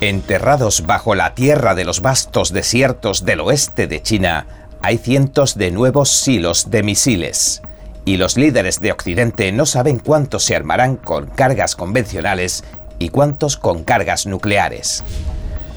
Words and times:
Enterrados 0.00 0.86
bajo 0.86 1.14
la 1.14 1.34
tierra 1.34 1.74
de 1.74 1.84
los 1.84 2.00
vastos 2.00 2.54
desiertos 2.54 3.26
del 3.26 3.40
oeste 3.40 3.86
de 3.86 4.02
China, 4.02 4.46
hay 4.80 4.96
cientos 4.96 5.58
de 5.58 5.70
nuevos 5.70 6.08
silos 6.08 6.70
de 6.70 6.82
misiles. 6.82 7.60
Y 8.06 8.16
los 8.16 8.38
líderes 8.38 8.80
de 8.80 8.92
Occidente 8.92 9.52
no 9.52 9.66
saben 9.66 9.98
cuántos 9.98 10.42
se 10.44 10.56
armarán 10.56 10.96
con 10.96 11.26
cargas 11.26 11.76
convencionales 11.76 12.64
y 12.98 13.10
cuántos 13.10 13.58
con 13.58 13.84
cargas 13.84 14.24
nucleares. 14.24 15.04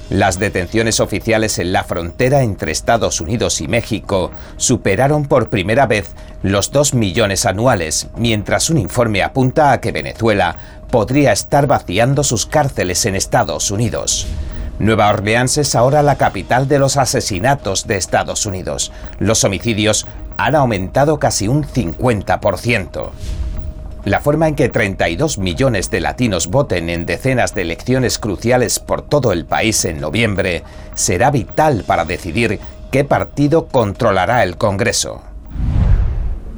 Las 0.09 0.39
detenciones 0.39 1.01
oficiales 1.01 1.59
en 1.59 1.73
la 1.73 1.83
frontera 1.83 2.43
entre 2.43 2.71
Estados 2.71 3.19
Unidos 3.19 3.59
y 3.59 3.67
México 3.67 4.31
superaron 4.55 5.25
por 5.25 5.49
primera 5.49 5.85
vez 5.85 6.11
los 6.43 6.71
2 6.71 6.93
millones 6.93 7.45
anuales, 7.45 8.07
mientras 8.15 8.69
un 8.69 8.77
informe 8.77 9.21
apunta 9.21 9.71
a 9.71 9.81
que 9.81 9.91
Venezuela 9.91 10.82
podría 10.93 11.31
estar 11.31 11.65
vaciando 11.65 12.23
sus 12.23 12.45
cárceles 12.45 13.07
en 13.07 13.15
Estados 13.15 13.71
Unidos. 13.71 14.27
Nueva 14.77 15.09
Orleans 15.09 15.57
es 15.57 15.73
ahora 15.73 16.03
la 16.03 16.17
capital 16.17 16.67
de 16.67 16.77
los 16.77 16.97
asesinatos 16.97 17.87
de 17.87 17.95
Estados 17.95 18.45
Unidos. 18.45 18.91
Los 19.17 19.43
homicidios 19.43 20.05
han 20.37 20.53
aumentado 20.53 21.17
casi 21.17 21.47
un 21.47 21.63
50%. 21.63 23.09
La 24.05 24.19
forma 24.19 24.47
en 24.47 24.53
que 24.53 24.69
32 24.69 25.39
millones 25.39 25.89
de 25.89 25.99
latinos 25.99 26.45
voten 26.45 26.91
en 26.91 27.07
decenas 27.07 27.55
de 27.55 27.63
elecciones 27.63 28.19
cruciales 28.19 28.77
por 28.77 29.01
todo 29.01 29.31
el 29.31 29.45
país 29.45 29.85
en 29.85 29.99
noviembre 29.99 30.61
será 30.93 31.31
vital 31.31 31.85
para 31.87 32.05
decidir 32.05 32.59
qué 32.91 33.03
partido 33.03 33.65
controlará 33.65 34.43
el 34.43 34.57
Congreso. 34.57 35.32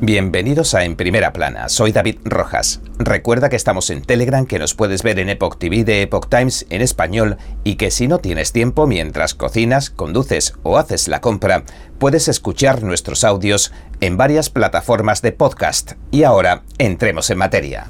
Bienvenidos 0.02 0.76
a 0.76 0.84
En 0.84 0.98
Primera 0.98 1.32
Plana, 1.32 1.70
soy 1.70 1.94
David 1.94 2.18
Rojas. 2.26 2.82
Recuerda 3.00 3.48
que 3.48 3.56
estamos 3.56 3.90
en 3.90 4.02
Telegram, 4.02 4.46
que 4.46 4.60
nos 4.60 4.74
puedes 4.74 5.04
ver 5.04 5.20
en 5.20 5.30
Epoch 5.30 5.58
TV 5.58 5.86
de 5.86 6.02
Epoch 6.02 6.28
Times 6.28 6.66
en 6.70 6.82
español 6.82 7.38
y 7.64 7.76
que 7.76 7.92
si 7.92 8.10
no 8.10 8.20
tienes 8.20 8.52
tiempo 8.52 8.88
mientras 8.88 9.36
cocinas, 9.36 9.90
conduces 9.90 10.54
o 10.64 10.78
haces 10.78 11.08
la 11.08 11.22
compra, 11.22 11.64
puedes 11.98 12.28
escuchar 12.28 12.84
nuestros 12.84 13.24
audios 13.24 13.72
en 14.02 14.18
varias 14.18 14.50
plataformas 14.50 15.22
de 15.22 15.32
podcast. 15.32 15.94
Y 16.12 16.24
ahora, 16.24 16.64
entremos 16.78 17.30
en 17.30 17.38
materia. 17.38 17.88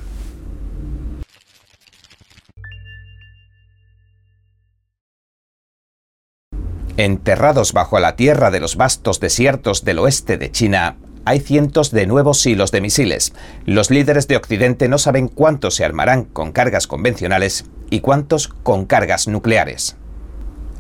Enterrados 6.98 7.74
bajo 7.74 8.00
la 8.00 8.16
tierra 8.16 8.52
de 8.52 8.60
los 8.60 8.76
vastos 8.76 9.20
desiertos 9.20 9.84
del 9.84 9.98
oeste 9.98 10.38
de 10.38 10.52
China, 10.52 10.98
hay 11.26 11.40
cientos 11.40 11.92
de 11.92 12.08
nuevos 12.08 12.46
hilos 12.46 12.72
de 12.72 12.82
misiles. 12.82 13.34
Los 13.66 13.90
líderes 13.90 14.28
de 14.28 14.38
Occidente 14.38 14.88
no 14.88 14.98
saben 14.98 15.28
cuántos 15.28 15.76
se 15.76 15.84
armarán 15.84 16.24
con 16.24 16.52
cargas 16.52 16.88
convencionales 16.88 17.66
y 17.90 18.00
cuántos 18.00 18.48
con 18.48 18.86
cargas 18.86 19.28
nucleares. 19.28 19.98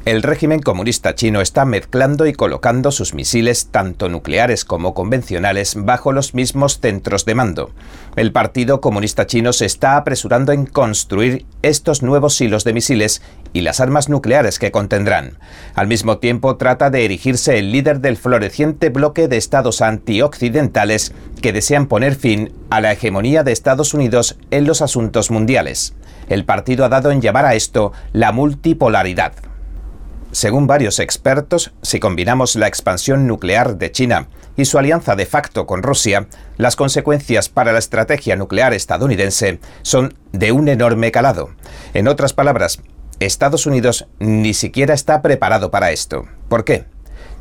El 0.05 0.21
régimen 0.21 0.61
comunista 0.61 1.15
chino 1.15 1.41
está 1.41 1.65
mezclando 1.65 2.27
y 2.27 2.33
colocando 2.33 2.91
sus 2.91 3.15
misiles, 3.15 3.69
tanto 3.71 4.07
nucleares 4.07 4.63
como 4.63 4.93
convencionales, 4.93 5.73
bajo 5.75 6.11
los 6.11 6.35
mismos 6.35 6.79
centros 6.79 7.25
de 7.25 7.33
mando. 7.33 7.71
El 8.15 8.31
Partido 8.31 8.81
Comunista 8.81 9.25
Chino 9.25 9.51
se 9.51 9.65
está 9.65 9.97
apresurando 9.97 10.51
en 10.51 10.67
construir 10.67 11.47
estos 11.63 12.03
nuevos 12.03 12.39
hilos 12.39 12.63
de 12.63 12.73
misiles 12.73 13.23
y 13.51 13.61
las 13.61 13.79
armas 13.79 14.07
nucleares 14.07 14.59
que 14.59 14.69
contendrán. 14.69 15.39
Al 15.73 15.87
mismo 15.87 16.19
tiempo 16.19 16.55
trata 16.55 16.91
de 16.91 17.03
erigirse 17.03 17.57
el 17.57 17.71
líder 17.71 17.99
del 17.99 18.15
floreciente 18.15 18.89
bloque 18.89 19.27
de 19.27 19.37
estados 19.37 19.81
antioccidentales 19.81 21.13
que 21.41 21.51
desean 21.51 21.87
poner 21.87 22.13
fin 22.13 22.53
a 22.69 22.79
la 22.79 22.91
hegemonía 22.91 23.43
de 23.43 23.53
Estados 23.53 23.95
Unidos 23.95 24.37
en 24.51 24.67
los 24.67 24.83
asuntos 24.83 25.31
mundiales. 25.31 25.95
El 26.29 26.45
partido 26.45 26.85
ha 26.85 26.89
dado 26.89 27.09
en 27.09 27.21
llamar 27.21 27.45
a 27.45 27.55
esto 27.55 27.91
la 28.13 28.31
multipolaridad. 28.31 29.33
Según 30.35 30.67
varios 30.67 30.99
expertos, 30.99 31.71
si 31.81 32.01
combinamos 32.01 32.57
la 32.57 32.67
expansión 32.67 33.25
nuclear 33.25 33.77
de 33.77 33.89
China 33.93 34.27
y 34.57 34.65
su 34.65 34.77
alianza 34.77 35.15
de 35.15 35.25
facto 35.25 35.65
con 35.65 35.81
Rusia, 35.81 36.27
las 36.57 36.75
consecuencias 36.75 37.47
para 37.47 37.71
la 37.71 37.79
estrategia 37.79 38.35
nuclear 38.35 38.73
estadounidense 38.73 39.59
son 39.81 40.13
de 40.33 40.51
un 40.51 40.67
enorme 40.67 41.09
calado. 41.13 41.51
En 41.93 42.09
otras 42.09 42.33
palabras, 42.33 42.81
Estados 43.21 43.65
Unidos 43.65 44.07
ni 44.19 44.53
siquiera 44.53 44.93
está 44.93 45.21
preparado 45.21 45.71
para 45.71 45.91
esto. 45.91 46.25
¿Por 46.49 46.65
qué? 46.65 46.83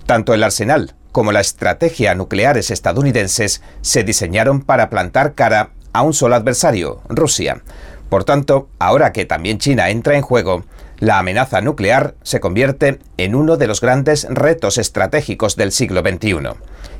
Tanto 0.06 0.32
el 0.32 0.44
arsenal 0.44 0.94
como 1.10 1.32
la 1.32 1.40
estrategia 1.40 2.14
nucleares 2.14 2.70
estadounidenses 2.70 3.60
se 3.80 4.04
diseñaron 4.04 4.60
para 4.60 4.88
plantar 4.88 5.34
cara 5.34 5.70
a 5.92 6.02
un 6.02 6.12
solo 6.12 6.36
adversario, 6.36 7.02
Rusia. 7.08 7.60
Por 8.08 8.22
tanto, 8.22 8.69
ahora 8.78 9.12
que 9.12 9.24
también 9.24 9.58
China 9.58 9.90
entra 9.90 10.14
en 10.14 10.22
juego, 10.22 10.62
la 10.99 11.19
amenaza 11.19 11.60
nuclear 11.60 12.15
se 12.22 12.41
convierte 12.41 12.99
en 13.16 13.34
uno 13.34 13.56
de 13.56 13.66
los 13.66 13.81
grandes 13.81 14.27
retos 14.31 14.78
estratégicos 14.78 15.56
del 15.56 15.72
siglo 15.72 16.00
XXI. 16.00 16.37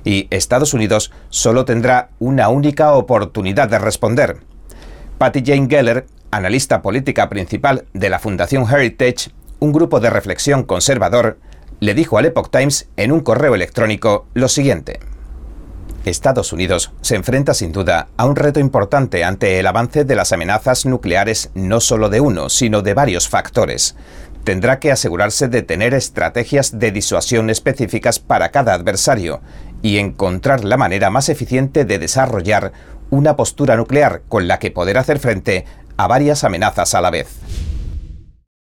Y 0.05 0.29
Estados 0.31 0.75
Unidos 0.75 1.13
solo 1.31 1.65
tendrá 1.65 2.11
una 2.19 2.49
única 2.49 2.93
oportunidad 2.93 3.69
de 3.69 3.79
responder. 3.79 4.39
Patty 5.19 5.43
Jane 5.45 5.69
Geller, 5.69 6.07
analista 6.31 6.83
política 6.83 7.29
principal 7.29 7.85
de 7.93 8.11
la 8.11 8.19
Fundación 8.19 8.67
Heritage, 8.69 9.31
un 9.61 9.73
grupo 9.73 10.01
de 10.01 10.11
reflexión 10.11 10.65
conservador, 10.65 11.39
le 11.81 11.95
dijo 11.95 12.19
al 12.19 12.27
Epoch 12.27 12.51
Times 12.51 12.89
en 12.97 13.13
un 13.13 13.21
correo 13.21 13.55
electrónico 13.55 14.27
lo 14.35 14.49
siguiente. 14.49 15.01
Estados 16.11 16.53
Unidos 16.53 16.93
se 17.01 17.17
enfrenta 17.17 17.55
sin 17.55 17.73
duda 17.73 18.09
a 18.17 18.27
un 18.27 18.37
reto 18.37 18.61
importante 18.61 19.25
ante 19.25 19.59
el 19.59 19.67
avance 19.67 20.05
de 20.05 20.15
las 20.15 20.33
amenazas 20.33 20.87
nucleares 20.87 21.51
no 21.55 21.81
solo 21.81 22.09
de 22.09 22.21
uno, 22.21 22.49
sino 22.49 22.83
de 22.83 22.95
varios 22.95 23.29
factores. 23.29 23.97
Tendrá 24.45 24.79
que 24.79 24.93
asegurarse 24.93 25.49
de 25.49 25.63
tener 25.63 25.95
estrategias 25.95 26.79
de 26.79 26.93
disuasión 26.93 27.49
específicas 27.49 28.19
para 28.19 28.51
cada 28.51 28.75
adversario 28.75 29.41
y 29.81 29.99
encontrar 29.99 30.65
la 30.65 30.77
manera 30.77 31.11
más 31.11 31.29
eficiente 31.29 31.85
de 31.85 31.99
desarrollar 31.99 32.73
una 33.11 33.37
postura 33.37 33.77
nuclear 33.77 34.23
con 34.29 34.49
la 34.49 34.59
que 34.59 34.71
poder 34.71 34.99
hacer 34.99 35.19
frente 35.19 35.65
a 35.97 36.07
varias 36.07 36.45
amenazas 36.45 36.95
a 36.95 37.01
la 37.01 37.11
vez. 37.11 37.29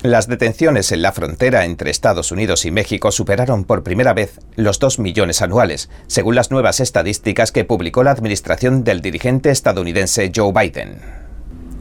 Las 0.04 0.28
detenciones 0.28 0.92
en 0.92 1.00
la 1.00 1.12
frontera 1.12 1.65
entre 1.65 1.91
Estados 1.91 2.31
Unidos 2.31 2.66
y 2.66 2.70
México 2.70 3.10
superaron 3.10 3.65
por 3.65 3.82
primera 3.82 4.12
vez 4.12 4.38
los 4.54 4.78
2 4.78 4.98
millones 4.98 5.41
anuales, 5.41 5.88
según 6.09 6.34
las 6.34 6.50
nuevas 6.50 6.81
estadísticas 6.81 7.53
que 7.53 7.65
publicó 7.65 8.04
la 8.04 8.10
administración 8.10 8.84
del 8.84 9.00
dirigente 9.00 9.50
estadounidense 9.50 10.31
Joe 10.37 10.53
Biden. 10.53 10.98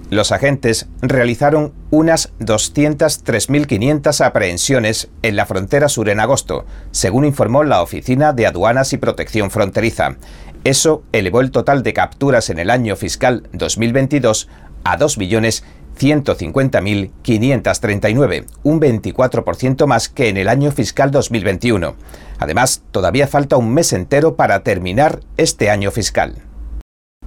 Los 0.09 0.31
agentes 0.31 0.88
realizaron 1.01 1.73
unas 1.91 2.31
203.500 2.39 4.25
aprehensiones 4.25 5.09
en 5.22 5.35
la 5.35 5.45
frontera 5.45 5.90
sur 5.90 6.07
en 6.07 6.22
agosto, 6.22 6.66
según 6.91 7.25
informó 7.25 7.66
la 7.66 7.81
Oficina 7.81 8.31
de 8.31 8.47
Aduanas 8.47 8.94
y 8.94 8.97
Protección 8.97 9.51
Fronteriza. 9.51 10.16
Eso 10.63 11.03
elevó 11.11 11.41
el 11.41 11.51
total 11.51 11.84
de 11.84 11.91
capturas 11.91 12.50
en 12.50 12.59
el 12.59 12.69
año 12.69 12.95
fiscal 12.95 13.50
2022 13.51 14.47
a 14.85 14.95
2 14.95 15.17
millones 15.17 15.66
150.539, 15.99 18.45
un 18.63 18.79
24% 18.79 19.85
más 19.85 20.09
que 20.09 20.29
en 20.29 20.37
el 20.37 20.49
año 20.49 20.71
fiscal 20.71 21.11
2021. 21.11 21.95
Además, 22.39 22.81
todavía 22.91 23.27
falta 23.27 23.57
un 23.57 23.71
mes 23.73 23.93
entero 23.93 24.35
para 24.35 24.63
terminar 24.63 25.19
este 25.37 25.69
año 25.69 25.91
fiscal. 25.91 26.41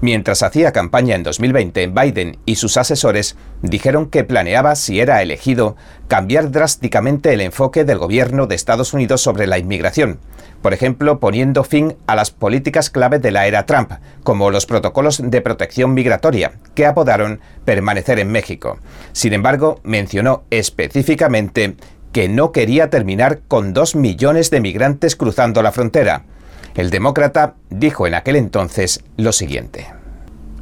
Mientras 0.03 0.43
hacía 0.43 0.73
campaña 0.73 1.15
en 1.15 1.23
2020, 1.23 1.87
Biden 1.87 2.37
y 2.45 2.57
sus 2.57 2.77
asesores 2.77 3.37
dijeron 3.63 4.11
que 4.11 4.25
planeaba, 4.25 4.75
si 4.75 5.01
era 5.01 5.23
elegido, 5.23 5.77
cambiar 6.07 6.51
drásticamente 6.51 7.33
el 7.33 7.41
enfoque 7.41 7.85
del 7.85 7.99
gobierno 7.99 8.47
de 8.47 8.57
Estados 8.57 8.93
Unidos 8.93 9.23
sobre 9.23 9.47
la 9.47 9.59
inmigración, 9.59 10.21
por 10.61 10.75
ejemplo, 10.75 11.19
poniendo 11.19 11.65
fin 11.65 11.97
a 12.07 12.15
las 12.15 12.31
políticas 12.31 12.91
clave 12.91 13.21
de 13.21 13.31
la 13.31 13.47
era 13.47 13.65
Trump, 13.65 13.93
como 14.23 14.51
los 14.51 14.67
protocolos 14.67 15.23
de 15.25 15.41
protección 15.41 15.95
migratoria, 15.95 16.53
que 16.75 16.85
apodaron 16.85 17.41
permanecer 17.65 18.19
en 18.19 18.31
México. 18.31 18.79
Sin 19.13 19.33
embargo, 19.33 19.81
mencionó 19.83 20.45
específicamente 20.51 21.77
que 22.13 22.29
no 22.29 22.53
quería 22.53 22.91
terminar 22.91 23.41
con 23.49 23.73
dos 23.73 23.95
millones 23.95 24.51
de 24.51 24.61
migrantes 24.61 25.17
cruzando 25.17 25.63
la 25.63 25.73
frontera, 25.73 26.25
el 26.77 26.91
demócrata 26.91 27.55
dijo 27.71 28.07
en 28.07 28.15
aquel 28.15 28.37
entonces 28.37 29.03
lo 29.17 29.33
siguiente. 29.33 29.87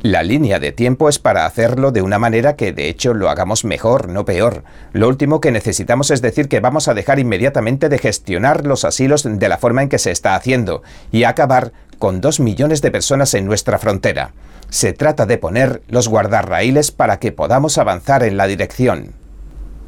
La 0.01 0.23
línea 0.23 0.61
de 0.61 0.71
tiempo 0.71 1.09
es 1.09 1.19
para 1.19 1.47
hacerlo 1.47 1.91
de 1.91 2.03
una 2.03 2.19
manera 2.19 2.57
que 2.57 2.73
de 2.73 2.89
hecho 2.89 3.15
lo 3.15 3.31
hagamos 3.31 3.65
mejor, 3.65 4.09
no 4.11 4.27
peor. 4.27 4.63
Lo 4.93 5.09
último 5.09 5.41
que 5.41 5.51
necesitamos 5.51 6.11
es 6.11 6.21
decir 6.21 6.49
que 6.49 6.61
vamos 6.61 6.89
a 6.89 6.95
dejar 6.95 7.19
inmediatamente 7.19 7.89
de 7.89 7.99
gestionar 7.99 8.67
los 8.67 8.85
asilos 8.85 9.23
de 9.25 9.49
la 9.49 9.57
forma 9.57 9.83
en 9.83 9.89
que 9.89 9.99
se 9.99 10.11
está 10.11 10.35
haciendo 10.35 10.83
y 11.11 11.25
acabar 11.25 11.73
con 11.99 12.21
dos 12.21 12.39
millones 12.39 12.83
de 12.83 12.91
personas 12.91 13.33
en 13.33 13.47
nuestra 13.47 13.79
frontera. 13.79 14.33
Se 14.69 14.93
trata 14.93 15.25
de 15.25 15.39
poner 15.39 15.83
los 15.89 16.09
guardarraíles 16.09 16.91
para 16.91 17.19
que 17.19 17.33
podamos 17.33 17.79
avanzar 17.79 18.25
en 18.25 18.37
la 18.37 18.47
dirección. 18.47 19.15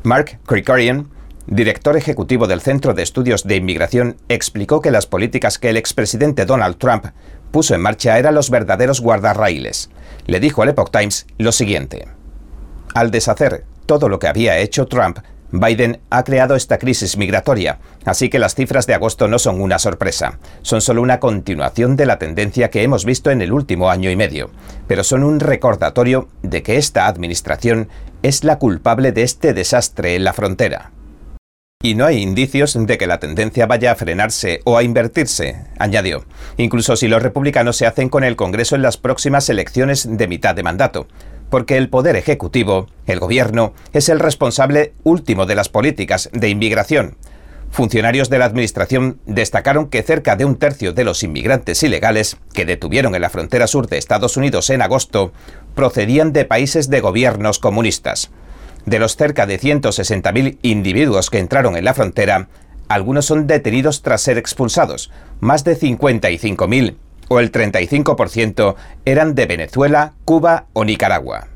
Mark 0.03 0.39
Krikorian, 0.47 1.09
director 1.47 1.97
ejecutivo 1.97 2.47
del 2.47 2.61
Centro 2.61 2.95
de 2.95 3.03
Estudios 3.03 3.45
de 3.45 3.57
Inmigración, 3.57 4.17
explicó 4.29 4.81
que 4.81 4.91
las 4.91 5.07
políticas 5.07 5.59
que 5.59 5.71
el 5.71 5.77
expresidente 5.77 6.45
Donald 6.45 6.77
Trump 6.79 7.07
puso 7.51 7.75
en 7.75 7.81
marcha 7.81 8.19
eran 8.19 8.35
los 8.35 8.51
verdaderos 8.51 9.01
guardarraíles. 9.01 9.91
Le 10.27 10.41
dijo 10.41 10.63
al 10.63 10.71
Epoch 10.71 10.91
Times 10.91 11.27
lo 11.39 11.53
siguiente. 11.53 12.09
Al 12.95 13.11
deshacer 13.11 13.65
todo 13.87 14.09
lo 14.09 14.19
que 14.19 14.29
había 14.29 14.59
hecho 14.59 14.87
Trump, 14.87 15.19
Biden 15.53 16.01
ha 16.11 16.25
creado 16.25 16.57
esta 16.57 16.79
crisis 16.79 17.17
migratoria, 17.17 17.79
así 18.05 18.29
que 18.29 18.41
las 18.41 18.57
cifras 18.57 18.87
de 18.87 18.95
agosto 18.95 19.29
no 19.29 19.39
son 19.39 19.61
una 19.61 19.79
sorpresa, 19.79 20.39
son 20.63 20.81
solo 20.81 21.03
una 21.03 21.21
continuación 21.21 21.95
de 21.95 22.07
la 22.07 22.19
tendencia 22.19 22.69
que 22.69 22.83
hemos 22.83 23.05
visto 23.05 23.31
en 23.31 23.41
el 23.41 23.53
último 23.53 23.91
año 23.91 24.11
y 24.11 24.17
medio, 24.17 24.51
pero 24.89 25.05
son 25.05 25.23
un 25.23 25.39
recordatorio 25.39 26.29
de 26.43 26.65
que 26.65 26.77
esta 26.77 27.07
administración 27.07 27.89
es 28.23 28.43
la 28.43 28.59
culpable 28.59 29.13
de 29.13 29.23
este 29.23 29.55
desastre 29.55 30.17
en 30.17 30.25
la 30.25 30.33
frontera. 30.33 30.91
Y 31.87 31.95
no 31.95 32.05
hay 32.05 32.21
indicios 32.21 32.77
de 32.77 32.99
que 32.99 33.07
la 33.07 33.21
tendencia 33.21 33.67
vaya 33.67 33.93
a 33.93 33.95
frenarse 33.95 34.61
o 34.65 34.77
a 34.77 34.83
invertirse, 34.83 35.63
añadió, 35.79 36.25
incluso 36.57 36.97
si 36.97 37.07
los 37.07 37.23
republicanos 37.23 37.77
se 37.77 37.87
hacen 37.87 38.09
con 38.09 38.25
el 38.25 38.35
Congreso 38.35 38.75
en 38.75 38.83
las 38.83 38.97
próximas 38.97 39.49
elecciones 39.51 40.09
de 40.11 40.27
mitad 40.27 40.57
de 40.57 40.65
mandato, 40.65 41.07
porque 41.49 41.77
el 41.77 41.89
Poder 41.89 42.17
Ejecutivo, 42.17 42.89
el 43.07 43.21
Gobierno, 43.21 43.73
es 43.93 44.09
el 44.09 44.19
responsable 44.19 44.95
último 45.05 45.47
de 45.47 45.55
las 45.55 45.69
políticas 45.69 46.29
de 46.33 46.49
inmigración. 46.49 47.19
Funcionarios 47.71 48.31
de 48.31 48.41
la 48.41 48.47
Administración 48.47 49.21
destacaron 49.25 49.87
que 49.87 50.03
cerca 50.03 50.35
de 50.35 50.45
un 50.45 50.57
tercio 50.57 50.93
de 50.93 51.05
los 51.05 51.23
inmigrantes 51.23 51.85
ilegales 51.85 52.37
que 52.53 52.65
detuvieron 52.65 53.15
en 53.15 53.23
la 53.23 53.31
frontera 53.31 53.69
sur 53.69 53.87
de 53.87 53.99
Estados 53.99 54.37
Unidos 54.37 54.71
en 54.71 54.83
agosto 54.83 55.33
procedían 55.77 56.33
de 56.33 56.47
países 56.47 56.91
de 56.91 57.01
gobiernos 57.01 57.61
comunistas. 57.61 58.33
De 58.87 59.01
los 59.01 59.17
cerca 59.17 59.47
de 59.47 59.59
160.000 59.59 60.59
individuos 60.63 61.29
que 61.29 61.41
entraron 61.41 61.77
en 61.77 61.85
la 61.85 61.93
frontera, 61.93 62.49
algunos 62.89 63.27
son 63.27 63.49
detenidos 63.49 64.03
tras 64.03 64.23
ser 64.23 64.39
expulsados, 64.39 65.11
más 65.41 65.65
de 65.65 65.79
55.000 65.79 66.97
o 67.29 67.41
el 67.41 67.51
35% 67.51 68.77
eran 69.05 69.35
de 69.35 69.47
Venezuela, 69.47 70.15
Cuba 70.25 70.67
o 70.73 70.85
Nicaragua. 70.85 71.49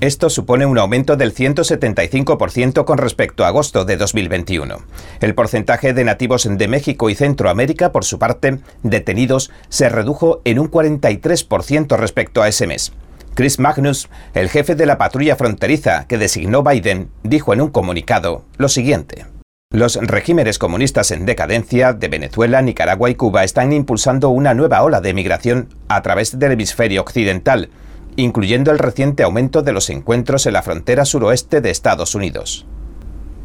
Esto 0.00 0.28
supone 0.28 0.66
un 0.66 0.78
aumento 0.78 1.16
del 1.16 1.34
175% 1.34 2.84
con 2.84 2.98
respecto 2.98 3.44
a 3.44 3.48
agosto 3.48 3.84
de 3.84 3.96
2021. 3.96 4.78
El 5.20 5.34
porcentaje 5.34 5.94
de 5.94 6.04
nativos 6.04 6.48
de 6.48 6.68
México 6.68 7.10
y 7.10 7.14
Centroamérica, 7.14 7.90
por 7.90 8.04
su 8.04 8.18
parte, 8.18 8.58
detenidos, 8.82 9.50
se 9.68 9.88
redujo 9.88 10.42
en 10.44 10.58
un 10.58 10.70
43% 10.70 11.96
respecto 11.96 12.42
a 12.42 12.48
ese 12.48 12.66
mes. 12.66 12.92
Chris 13.34 13.58
Magnus, 13.58 14.08
el 14.32 14.48
jefe 14.48 14.76
de 14.76 14.86
la 14.86 14.96
patrulla 14.96 15.34
fronteriza 15.34 16.06
que 16.06 16.18
designó 16.18 16.62
Biden, 16.62 17.10
dijo 17.24 17.52
en 17.52 17.60
un 17.60 17.70
comunicado 17.70 18.44
lo 18.58 18.68
siguiente. 18.68 19.26
Los 19.72 19.96
regímenes 19.96 20.60
comunistas 20.60 21.10
en 21.10 21.26
decadencia 21.26 21.92
de 21.92 22.06
Venezuela, 22.06 22.62
Nicaragua 22.62 23.10
y 23.10 23.16
Cuba 23.16 23.42
están 23.42 23.72
impulsando 23.72 24.28
una 24.28 24.54
nueva 24.54 24.84
ola 24.84 25.00
de 25.00 25.14
migración 25.14 25.68
a 25.88 26.00
través 26.02 26.38
del 26.38 26.52
hemisferio 26.52 27.00
occidental, 27.00 27.70
incluyendo 28.14 28.70
el 28.70 28.78
reciente 28.78 29.24
aumento 29.24 29.62
de 29.62 29.72
los 29.72 29.90
encuentros 29.90 30.46
en 30.46 30.52
la 30.52 30.62
frontera 30.62 31.04
suroeste 31.04 31.60
de 31.60 31.70
Estados 31.70 32.14
Unidos. 32.14 32.66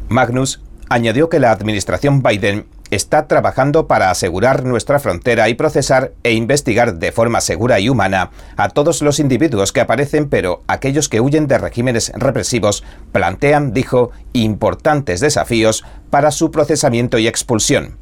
Magnus 0.08 0.62
añadió 0.88 1.28
que 1.28 1.40
la 1.40 1.50
administración 1.50 2.22
Biden 2.22 2.66
está 2.90 3.26
trabajando 3.26 3.86
para 3.86 4.10
asegurar 4.10 4.64
nuestra 4.64 4.98
frontera 4.98 5.48
y 5.48 5.54
procesar 5.54 6.12
e 6.22 6.32
investigar 6.32 6.94
de 6.94 7.12
forma 7.12 7.40
segura 7.40 7.78
y 7.80 7.88
humana 7.88 8.30
a 8.56 8.68
todos 8.68 9.02
los 9.02 9.20
individuos 9.20 9.72
que 9.72 9.80
aparecen, 9.80 10.28
pero 10.28 10.62
aquellos 10.66 11.08
que 11.08 11.20
huyen 11.20 11.46
de 11.46 11.58
regímenes 11.58 12.12
represivos 12.16 12.82
plantean, 13.12 13.72
dijo, 13.72 14.10
importantes 14.32 15.20
desafíos 15.20 15.84
para 16.10 16.30
su 16.30 16.50
procesamiento 16.50 17.18
y 17.18 17.28
expulsión. 17.28 17.99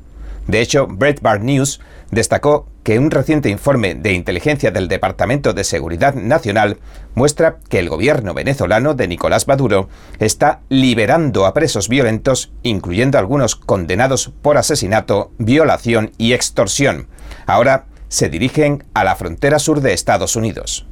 De 0.49 0.61
hecho, 0.61 0.87
Breitbart 0.87 1.43
News 1.43 1.81
destacó 2.11 2.67
que 2.83 2.99
un 2.99 3.11
reciente 3.11 3.51
informe 3.51 3.95
de 3.95 4.15
inteligencia 4.15 4.71
del 4.71 4.89
Departamento 4.89 5.53
de 5.53 5.63
Seguridad 5.63 6.15
Nacional 6.15 6.79
muestra 7.15 7.59
que 7.69 7.79
el 7.79 7.91
gobierno 7.91 8.33
venezolano 8.33 8.95
de 8.95 9.09
Nicolás 9.09 9.47
Maduro 9.47 9.91
está 10.19 10.61
liberando 10.71 11.45
a 11.45 11.53
presos 11.53 11.91
violentos, 11.91 12.51
incluyendo 12.63 13.19
algunos 13.19 13.57
condenados 13.57 14.33
por 14.41 14.57
asesinato, 14.57 15.33
violación 15.37 16.13
y 16.17 16.33
extorsión. 16.33 17.09
Ahora 17.45 17.85
se 18.09 18.31
dirigen 18.31 18.85
a 18.95 19.05
la 19.05 19.17
frontera 19.17 19.59
sur 19.59 19.83
de 19.83 19.93
Estados 19.93 20.35
Unidos. 20.35 20.87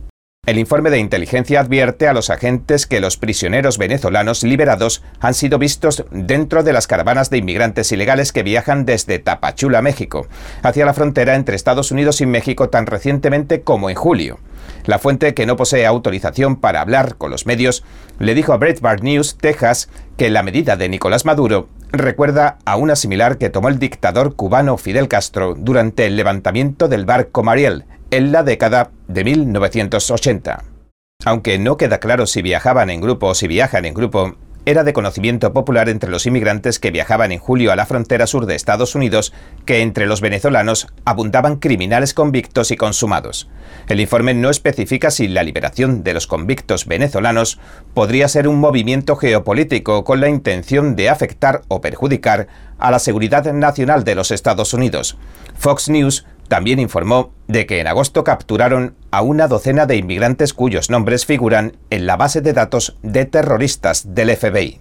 El 0.47 0.61
informe 0.61 0.91
de 0.91 1.01
inteligencia 1.01 1.59
advierte 1.59 2.07
a 2.07 2.13
los 2.13 2.31
agentes 2.31 2.87
que 2.87 3.01
los 3.01 3.17
prisioneros 3.17 3.79
venezolanos 3.79 4.45
liberados 4.45 5.03
han 5.19 5.35
sido 5.35 5.59
vistos 5.59 6.05
dentro 6.13 6.63
de 6.63 6.73
las 6.73 6.87
caravanas 6.87 7.31
de 7.31 7.39
inmigrantes 7.39 7.91
ilegales 7.91 8.31
que 8.31 8.45
viajan 8.45 8.85
desde 8.87 9.19
Tapachula, 9.19 9.83
México, 9.83 10.29
hacia 10.63 10.87
la 10.87 10.95
frontera 10.95 11.35
entre 11.35 11.57
Estados 11.57 11.91
Unidos 11.91 12.21
y 12.21 12.27
México 12.27 12.69
tan 12.69 12.87
recientemente 12.87 13.63
como 13.63 13.91
en 13.91 13.97
julio. 13.97 14.39
La 14.85 15.01
fuente, 15.01 15.35
que 15.35 15.47
no 15.47 15.57
posee 15.57 15.85
autorización 15.85 16.55
para 16.55 16.81
hablar 16.81 17.17
con 17.17 17.33
los 17.33 17.45
medios, 17.45 17.83
le 18.21 18.37
dijo 18.37 18.53
a 18.53 18.57
Breitbart 18.57 19.03
News, 19.03 19.39
Texas, 19.39 19.89
que 20.17 20.31
la 20.31 20.45
medida 20.45 20.77
de 20.77 20.89
Nicolás 20.89 21.25
Maduro 21.25 21.69
recuerda 21.91 22.59
a 22.65 22.77
una 22.77 22.95
similar 22.95 23.37
que 23.39 23.51
tomó 23.51 23.69
el 23.69 23.81
dictador 23.81 24.37
cubano 24.37 24.77
Fidel 24.77 25.09
Castro 25.09 25.57
durante 25.59 26.07
el 26.07 26.15
levantamiento 26.15 26.87
del 26.87 27.05
barco 27.05 27.43
Mariel 27.43 27.85
en 28.11 28.33
la 28.33 28.43
década 28.43 28.91
de 29.09 29.25
1980. 29.25 30.65
Aunque 31.25 31.59
no 31.59 31.77
queda 31.77 31.99
claro 31.99 32.27
si 32.27 32.43
viajaban 32.43 32.91
en 32.91 33.01
grupo 33.01 33.29
o 33.29 33.35
si 33.35 33.49
viajan 33.49 33.85
en 33.85 33.95
grupo, 33.95 34.37
era 34.69 34.83
de 34.83 34.93
conocimiento 34.93 35.53
popular 35.53 35.89
entre 35.89 36.11
los 36.11 36.27
inmigrantes 36.27 36.81
que 36.81 36.91
viajaban 36.91 37.31
en 37.31 37.39
julio 37.39 37.71
a 37.71 37.77
la 37.77 37.87
frontera 37.87 38.27
sur 38.27 38.47
de 38.47 38.57
Estados 38.57 38.97
Unidos 38.97 39.33
que 39.65 39.81
entre 39.81 40.07
los 40.07 40.21
venezolanos 40.21 40.89
abundaban 41.05 41.57
criminales 41.57 42.15
convictos 42.15 42.73
y 42.73 42.77
consumados. 42.77 43.49
El 43.89 44.01
informe 44.01 44.35
no 44.35 44.51
especifica 44.51 45.13
si 45.13 45.29
la 45.29 45.45
liberación 45.45 46.03
de 46.03 46.15
los 46.15 46.27
convictos 46.27 46.87
venezolanos 46.87 47.61
podría 47.95 48.27
ser 48.27 48.49
un 48.49 48.59
movimiento 48.59 49.15
geopolítico 49.15 50.03
con 50.03 50.21
la 50.21 50.29
intención 50.29 50.97
de 50.97 51.11
afectar 51.11 51.63
o 51.69 51.81
perjudicar 51.81 52.49
a 52.79 52.91
la 52.91 52.99
seguridad 52.99 53.45
nacional 53.53 54.03
de 54.03 54.17
los 54.17 54.33
Estados 54.33 54.75
Unidos. 54.75 55.17
Fox 55.57 55.89
News 55.89 56.27
también 56.49 56.79
informó 56.79 57.33
de 57.49 57.67
que 57.67 57.81
en 57.81 57.87
agosto 57.87 58.25
capturaron 58.25 58.95
a 59.11 59.23
una 59.23 59.49
docena 59.49 59.87
de 59.87 59.97
inmigrantes 59.97 60.55
cuyos 60.55 60.91
nombres 60.91 61.27
figuran 61.27 61.77
en 61.91 62.07
la 62.07 62.17
base 62.17 62.41
de 62.41 62.53
datos 62.53 62.97
de 63.03 63.25
terroristas 63.25 64.15
del 64.15 64.35
FBI. 64.37 64.81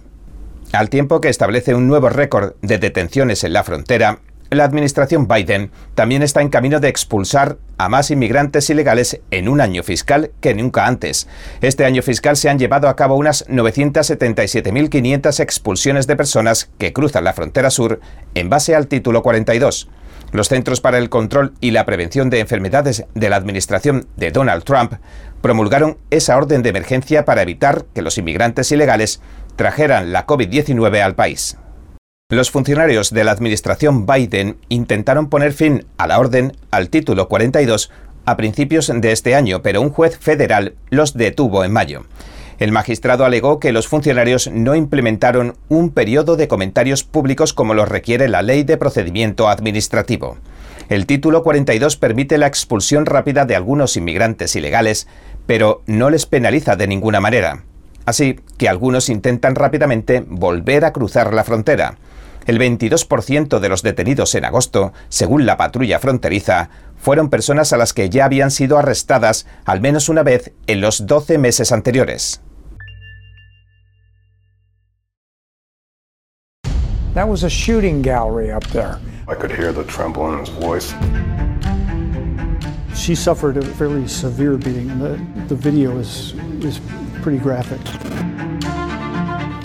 Al 0.72 0.90
tiempo 0.90 1.20
que 1.20 1.28
establece 1.28 1.74
un 1.74 1.86
nuevo 1.88 2.08
récord 2.08 2.54
de 2.62 2.78
detenciones 2.78 3.44
en 3.44 3.52
la 3.52 3.64
frontera, 3.64 4.20
la 4.50 4.64
administración 4.64 5.26
Biden 5.26 5.70
también 5.94 6.22
está 6.22 6.40
en 6.40 6.50
camino 6.50 6.78
de 6.78 6.88
expulsar 6.88 7.58
a 7.78 7.88
más 7.88 8.12
inmigrantes 8.12 8.70
ilegales 8.70 9.20
en 9.32 9.48
un 9.48 9.60
año 9.60 9.82
fiscal 9.82 10.30
que 10.40 10.54
nunca 10.54 10.86
antes. 10.86 11.26
Este 11.60 11.84
año 11.84 12.00
fiscal 12.00 12.36
se 12.36 12.48
han 12.48 12.58
llevado 12.58 12.88
a 12.88 12.94
cabo 12.94 13.16
unas 13.16 13.46
977.500 13.48 15.40
expulsiones 15.40 16.06
de 16.06 16.14
personas 16.14 16.70
que 16.78 16.92
cruzan 16.92 17.24
la 17.24 17.32
frontera 17.32 17.70
sur 17.70 18.00
en 18.34 18.48
base 18.48 18.76
al 18.76 18.86
título 18.86 19.22
42. 19.22 19.88
Los 20.36 20.50
Centros 20.50 20.82
para 20.82 20.98
el 20.98 21.08
Control 21.08 21.54
y 21.62 21.70
la 21.70 21.86
Prevención 21.86 22.28
de 22.28 22.40
Enfermedades 22.40 23.06
de 23.14 23.30
la 23.30 23.36
administración 23.36 24.06
de 24.16 24.30
Donald 24.30 24.64
Trump 24.64 24.92
promulgaron 25.40 25.96
esa 26.10 26.36
orden 26.36 26.62
de 26.62 26.68
emergencia 26.68 27.24
para 27.24 27.40
evitar 27.40 27.86
que 27.94 28.02
los 28.02 28.18
inmigrantes 28.18 28.70
ilegales 28.70 29.22
trajeran 29.56 30.12
la 30.12 30.26
COVID-19 30.26 31.00
al 31.00 31.14
país. 31.14 31.56
Los 32.28 32.50
funcionarios 32.50 33.10
de 33.12 33.24
la 33.24 33.32
administración 33.32 34.04
Biden 34.04 34.58
intentaron 34.68 35.30
poner 35.30 35.54
fin 35.54 35.86
a 35.96 36.06
la 36.06 36.18
orden 36.18 36.54
al 36.70 36.90
título 36.90 37.28
42 37.28 37.90
a 38.26 38.36
principios 38.36 38.92
de 38.94 39.12
este 39.12 39.34
año, 39.34 39.62
pero 39.62 39.80
un 39.80 39.88
juez 39.88 40.18
federal 40.18 40.74
los 40.90 41.14
detuvo 41.14 41.64
en 41.64 41.72
mayo. 41.72 42.04
El 42.58 42.72
magistrado 42.72 43.26
alegó 43.26 43.60
que 43.60 43.72
los 43.72 43.86
funcionarios 43.86 44.50
no 44.50 44.74
implementaron 44.74 45.56
un 45.68 45.90
periodo 45.90 46.36
de 46.36 46.48
comentarios 46.48 47.04
públicos 47.04 47.52
como 47.52 47.74
lo 47.74 47.84
requiere 47.84 48.28
la 48.28 48.40
Ley 48.40 48.62
de 48.62 48.78
Procedimiento 48.78 49.48
Administrativo. 49.48 50.38
El 50.88 51.04
título 51.04 51.42
42 51.42 51.96
permite 51.96 52.38
la 52.38 52.46
expulsión 52.46 53.04
rápida 53.04 53.44
de 53.44 53.56
algunos 53.56 53.96
inmigrantes 53.98 54.56
ilegales, 54.56 55.06
pero 55.46 55.82
no 55.86 56.08
les 56.08 56.24
penaliza 56.24 56.76
de 56.76 56.86
ninguna 56.86 57.20
manera. 57.20 57.64
Así 58.06 58.40
que 58.56 58.70
algunos 58.70 59.10
intentan 59.10 59.54
rápidamente 59.54 60.24
volver 60.26 60.86
a 60.86 60.92
cruzar 60.92 61.34
la 61.34 61.44
frontera. 61.44 61.98
El 62.46 62.58
22% 62.58 63.58
de 63.58 63.68
los 63.68 63.82
detenidos 63.82 64.34
en 64.36 64.44
agosto, 64.44 64.92
según 65.08 65.44
la 65.44 65.56
patrulla 65.56 65.98
fronteriza, 65.98 66.70
fueron 66.96 67.28
personas 67.28 67.72
a 67.72 67.76
las 67.76 67.92
que 67.92 68.08
ya 68.08 68.24
habían 68.24 68.52
sido 68.52 68.78
arrestadas 68.78 69.46
al 69.64 69.80
menos 69.80 70.08
una 70.08 70.22
vez 70.22 70.52
en 70.68 70.80
los 70.80 71.06
12 71.06 71.36
meses 71.38 71.72
anteriores. 71.72 72.40
That 77.16 77.26
was 77.26 77.44
a 77.44 77.48
shooting 77.48 78.02
gallery 78.02 78.50
up 78.50 78.66
there. 78.66 79.00
I 79.26 79.34
could 79.34 79.50
hear 79.50 79.72
the 79.72 79.84
tremble 79.84 80.30
in 80.34 80.40
his 80.40 80.50
voice. 80.50 80.92
She 82.94 83.14
suffered 83.14 83.56
a 83.56 83.62
fairly 83.62 84.06
severe 84.06 84.58
beating, 84.58 84.90
and 84.90 85.00
the, 85.00 85.44
the 85.48 85.54
video 85.54 85.96
is, 85.96 86.34
is 86.62 86.78
pretty 87.22 87.38
graphic. 87.38 87.80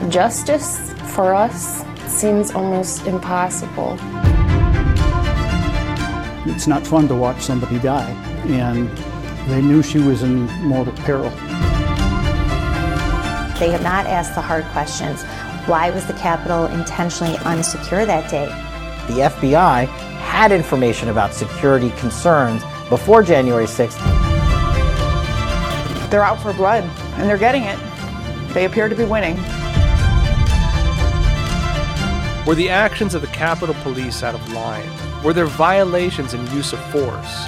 Justice 0.10 0.94
for 1.14 1.34
us 1.34 1.84
seems 2.08 2.52
almost 2.52 3.06
impossible. 3.06 3.98
It's 6.50 6.68
not 6.68 6.88
fun 6.88 7.10
to 7.10 7.16
watch 7.16 7.42
somebody 7.42 7.80
die, 7.80 8.12
and 8.48 8.88
they 9.50 9.62
knew 9.62 9.84
she 9.84 10.00
was 10.00 10.24
in 10.24 10.46
mortal 10.62 10.94
peril. 11.04 11.30
They 13.60 13.72
have 13.72 13.84
not 13.84 14.06
asked 14.06 14.36
the 14.36 14.42
hard 14.42 14.64
questions 14.68 15.26
Why 15.68 15.92
was 15.92 16.08
the 16.08 16.14
Capitol 16.14 16.66
intentionally 16.66 17.36
unsecure 17.36 18.04
that 18.08 18.32
day? 18.32 18.48
The 19.14 19.30
FBI 19.30 19.86
had 20.18 20.52
information 20.52 21.10
about 21.10 21.36
security 21.36 21.92
concerns 21.98 22.64
before 22.90 23.22
January 23.22 23.66
6th. 23.66 24.00
They're 26.10 26.24
out 26.24 26.42
for 26.42 26.52
blood, 26.52 26.84
and 27.16 27.30
they're 27.30 27.38
getting 27.38 27.64
it. 27.64 27.78
They 28.56 28.66
appear 28.66 28.90
to 28.90 28.96
be 28.96 29.06
winning. 29.06 29.36
Were 32.48 32.56
the 32.56 32.70
actions 32.70 33.14
of 33.14 33.22
the 33.22 33.28
Capitol 33.28 33.76
Police 33.84 34.24
out 34.24 34.34
of 34.34 34.52
line? 34.54 34.90
Were 35.24 35.32
there 35.32 35.46
violations 35.46 36.34
in 36.34 36.42
use 36.48 36.74
of 36.74 36.80
force? 36.92 37.48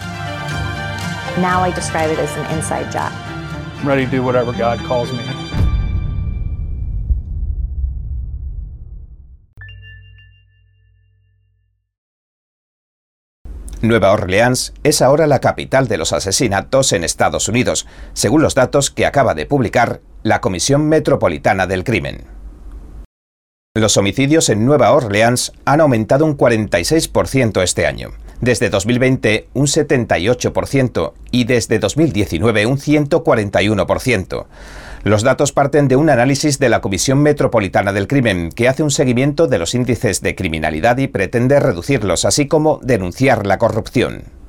Now 1.41 1.61
I 1.61 1.71
describe 1.73 2.11
it 2.11 2.19
as 2.19 2.31
an 2.37 2.55
inside 2.55 2.91
job. 2.91 3.11
I'm 3.79 3.87
ready 3.87 4.05
to 4.05 4.11
do 4.11 4.21
whatever 4.21 4.53
God 4.53 4.77
calls 4.81 5.11
me. 5.11 5.32
Nueva 13.83 14.13
Orleans 14.13 14.73
es 14.83 15.01
ahora 15.01 15.27
la 15.27 15.41
capital 15.41 15.89
de 15.89 15.97
los 15.97 16.13
asesinatos 16.13 16.93
en 16.93 17.03
Estados 17.03 17.49
Unidos, 17.49 17.85
según 18.13 18.41
los 18.41 18.55
datos 18.55 18.89
que 18.89 19.05
acaba 19.05 19.35
de 19.35 19.45
publicar 19.45 19.99
la 20.23 20.39
Comisión 20.39 20.87
Metropolitana 20.87 21.67
del 21.67 21.83
Crimen. 21.83 22.32
Los 23.75 23.97
homicidios 23.97 24.49
en 24.49 24.67
Nueva 24.67 24.91
Orleans 24.91 25.51
han 25.65 25.81
aumentado 25.81 26.25
un 26.25 26.37
46% 26.37 27.63
este 27.63 27.87
año, 27.87 28.11
desde 28.39 28.69
2020 28.69 29.47
un 29.55 29.65
78% 29.65 31.13
y 31.31 31.45
desde 31.45 31.79
2019 31.79 32.67
un 32.67 32.77
141%. 32.77 34.45
Los 35.03 35.23
datos 35.23 35.53
parten 35.53 35.87
de 35.87 35.95
un 35.95 36.11
análisis 36.11 36.59
de 36.59 36.69
la 36.69 36.81
Comisión 36.81 37.23
Metropolitana 37.23 37.93
del 37.93 38.07
Crimen, 38.07 38.51
que 38.51 38.69
hace 38.69 38.83
un 38.83 38.91
seguimiento 38.91 39.47
de 39.47 39.57
los 39.57 39.73
índices 39.73 40.21
de 40.21 40.35
criminalidad 40.35 40.99
y 40.99 41.07
pretende 41.07 41.59
reducirlos, 41.59 42.25
así 42.25 42.47
como 42.47 42.79
denunciar 42.83 43.47
la 43.47 43.57
corrupción. 43.57 44.42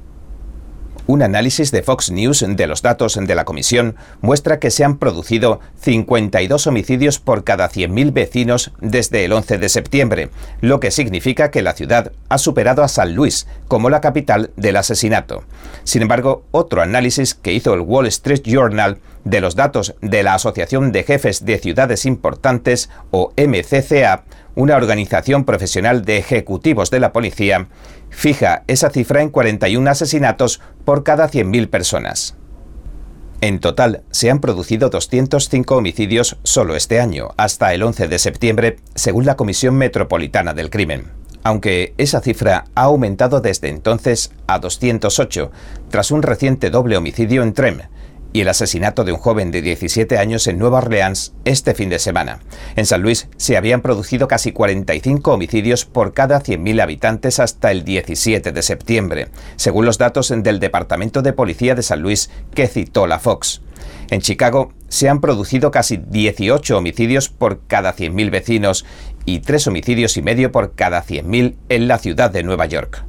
Un 1.06 1.22
análisis 1.22 1.70
de 1.70 1.82
Fox 1.82 2.10
News 2.10 2.44
de 2.48 2.66
los 2.66 2.80
datos 2.80 3.18
de 3.20 3.34
la 3.34 3.44
comisión 3.44 3.94
muestra 4.22 4.58
que 4.58 4.70
se 4.70 4.84
han 4.84 4.96
producido 4.96 5.60
52 5.80 6.66
homicidios 6.66 7.18
por 7.18 7.44
cada 7.44 7.68
100.000 7.68 8.12
vecinos 8.14 8.72
desde 8.80 9.26
el 9.26 9.34
11 9.34 9.58
de 9.58 9.68
septiembre, 9.68 10.30
lo 10.62 10.80
que 10.80 10.90
significa 10.90 11.50
que 11.50 11.60
la 11.60 11.74
ciudad 11.74 12.12
ha 12.30 12.38
superado 12.38 12.82
a 12.82 12.88
San 12.88 13.14
Luis 13.14 13.46
como 13.68 13.90
la 13.90 14.00
capital 14.00 14.50
del 14.56 14.76
asesinato. 14.76 15.44
Sin 15.84 16.00
embargo, 16.00 16.44
otro 16.52 16.80
análisis 16.80 17.34
que 17.34 17.52
hizo 17.52 17.74
el 17.74 17.80
Wall 17.80 18.06
Street 18.06 18.42
Journal 18.42 18.98
de 19.24 19.40
los 19.40 19.56
datos 19.56 19.94
de 20.00 20.22
la 20.22 20.34
Asociación 20.34 20.90
de 20.90 21.02
Jefes 21.02 21.44
de 21.44 21.58
Ciudades 21.58 22.06
Importantes, 22.06 22.88
o 23.10 23.32
MCCA, 23.36 24.24
una 24.54 24.76
organización 24.76 25.44
profesional 25.44 26.04
de 26.04 26.18
ejecutivos 26.18 26.90
de 26.90 27.00
la 27.00 27.12
policía, 27.12 27.68
fija 28.10 28.64
esa 28.66 28.90
cifra 28.90 29.22
en 29.22 29.30
41 29.30 29.90
asesinatos 29.90 30.60
por 30.84 31.02
cada 31.02 31.28
100.000 31.28 31.68
personas. 31.68 32.36
En 33.40 33.58
total, 33.58 34.04
se 34.10 34.30
han 34.30 34.40
producido 34.40 34.88
205 34.88 35.76
homicidios 35.76 36.38
solo 36.44 36.76
este 36.76 37.00
año, 37.00 37.30
hasta 37.36 37.74
el 37.74 37.82
11 37.82 38.08
de 38.08 38.18
septiembre, 38.18 38.76
según 38.94 39.26
la 39.26 39.36
Comisión 39.36 39.74
Metropolitana 39.74 40.54
del 40.54 40.70
Crimen. 40.70 41.12
Aunque 41.42 41.92
esa 41.98 42.22
cifra 42.22 42.64
ha 42.74 42.82
aumentado 42.84 43.42
desde 43.42 43.68
entonces 43.68 44.32
a 44.46 44.60
208, 44.60 45.50
tras 45.90 46.10
un 46.10 46.22
reciente 46.22 46.70
doble 46.70 46.96
homicidio 46.96 47.42
en 47.42 47.52
Trem, 47.52 47.80
y 48.34 48.40
el 48.40 48.48
asesinato 48.48 49.04
de 49.04 49.12
un 49.12 49.18
joven 49.18 49.52
de 49.52 49.62
17 49.62 50.18
años 50.18 50.48
en 50.48 50.58
Nueva 50.58 50.78
Orleans 50.78 51.32
este 51.44 51.72
fin 51.72 51.88
de 51.88 52.00
semana. 52.00 52.40
En 52.74 52.84
San 52.84 53.00
Luis 53.00 53.28
se 53.36 53.56
habían 53.56 53.80
producido 53.80 54.26
casi 54.26 54.50
45 54.50 55.32
homicidios 55.32 55.84
por 55.84 56.12
cada 56.12 56.42
100.000 56.42 56.82
habitantes 56.82 57.38
hasta 57.38 57.70
el 57.70 57.84
17 57.84 58.50
de 58.50 58.62
septiembre, 58.62 59.28
según 59.54 59.86
los 59.86 59.98
datos 59.98 60.34
del 60.36 60.58
Departamento 60.58 61.22
de 61.22 61.32
Policía 61.32 61.76
de 61.76 61.84
San 61.84 62.02
Luis 62.02 62.28
que 62.52 62.66
citó 62.66 63.06
la 63.06 63.20
Fox. 63.20 63.62
En 64.10 64.20
Chicago 64.20 64.72
se 64.88 65.08
han 65.08 65.20
producido 65.20 65.70
casi 65.70 65.96
18 65.96 66.76
homicidios 66.76 67.28
por 67.28 67.64
cada 67.68 67.94
100.000 67.94 68.30
vecinos 68.32 68.84
y 69.24 69.40
3 69.40 69.68
homicidios 69.68 70.16
y 70.16 70.22
medio 70.22 70.50
por 70.50 70.74
cada 70.74 71.04
100.000 71.04 71.54
en 71.68 71.88
la 71.88 71.98
ciudad 71.98 72.32
de 72.32 72.42
Nueva 72.42 72.66
York. 72.66 73.04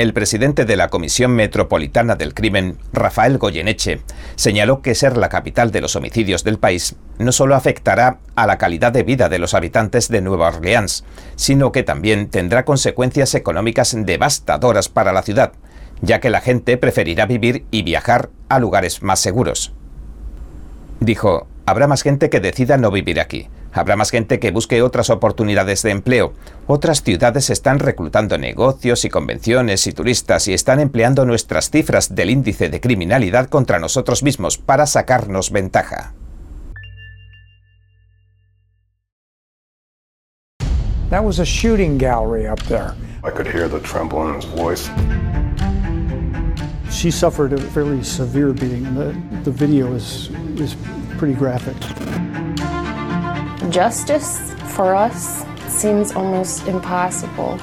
El 0.00 0.14
presidente 0.14 0.64
de 0.64 0.76
la 0.76 0.88
Comisión 0.88 1.32
Metropolitana 1.32 2.14
del 2.14 2.32
Crimen, 2.32 2.78
Rafael 2.90 3.36
Goyeneche, 3.36 4.00
señaló 4.34 4.80
que 4.80 4.94
ser 4.94 5.18
la 5.18 5.28
capital 5.28 5.72
de 5.72 5.82
los 5.82 5.94
homicidios 5.94 6.42
del 6.42 6.58
país 6.58 6.96
no 7.18 7.32
solo 7.32 7.54
afectará 7.54 8.16
a 8.34 8.46
la 8.46 8.56
calidad 8.56 8.92
de 8.92 9.02
vida 9.02 9.28
de 9.28 9.38
los 9.38 9.52
habitantes 9.52 10.08
de 10.08 10.22
Nueva 10.22 10.48
Orleans, 10.48 11.04
sino 11.36 11.70
que 11.70 11.82
también 11.82 12.30
tendrá 12.30 12.64
consecuencias 12.64 13.34
económicas 13.34 13.94
devastadoras 13.94 14.88
para 14.88 15.12
la 15.12 15.20
ciudad, 15.20 15.52
ya 16.00 16.18
que 16.18 16.30
la 16.30 16.40
gente 16.40 16.78
preferirá 16.78 17.26
vivir 17.26 17.66
y 17.70 17.82
viajar 17.82 18.30
a 18.48 18.58
lugares 18.58 19.02
más 19.02 19.20
seguros. 19.20 19.74
Dijo, 21.00 21.46
habrá 21.66 21.88
más 21.88 22.00
gente 22.00 22.30
que 22.30 22.40
decida 22.40 22.78
no 22.78 22.90
vivir 22.90 23.20
aquí 23.20 23.50
Habrá 23.72 23.96
más 23.96 24.10
gente 24.10 24.38
que 24.40 24.50
busque 24.50 24.82
otras 24.82 25.10
oportunidades 25.10 25.82
de 25.82 25.90
empleo. 25.90 26.32
Otras 26.66 27.02
ciudades 27.02 27.50
están 27.50 27.78
reclutando 27.78 28.36
negocios 28.36 29.04
y 29.04 29.10
convenciones 29.10 29.86
y 29.86 29.92
turistas 29.92 30.48
y 30.48 30.54
están 30.54 30.80
empleando 30.80 31.24
nuestras 31.24 31.70
cifras 31.70 32.14
del 32.14 32.30
índice 32.30 32.68
de 32.68 32.80
criminalidad 32.80 33.48
contra 33.48 33.78
nosotros 33.78 34.22
mismos 34.22 34.58
para 34.58 34.86
sacarnos 34.86 35.50
ventaja. 35.50 36.14
That 41.10 41.24
was 41.24 41.40
a 41.40 41.44
shooting 41.44 41.98
gallery 41.98 42.46
up 42.46 42.60
there. 42.68 42.94
I 43.24 43.30
could 43.30 43.46
hear 43.46 43.68
the 43.68 43.80
tremble 43.80 44.28
in 44.28 44.36
his 44.36 44.44
voice. 44.44 44.88
She 46.90 47.10
suffered 47.10 47.52
a 47.52 47.58
fairly 47.58 48.04
severe 48.04 48.52
beating, 48.52 48.86
and 48.86 48.96
the, 48.96 49.40
the 49.42 49.50
video 49.50 49.92
is, 49.94 50.30
is 50.56 50.76
pretty 51.18 51.34
graphic. 51.34 51.76
Justice 53.68 54.54
for 54.74 54.94
us 54.94 55.44
seems 55.68 56.12
almost 56.12 56.66
impossible. 56.66 57.58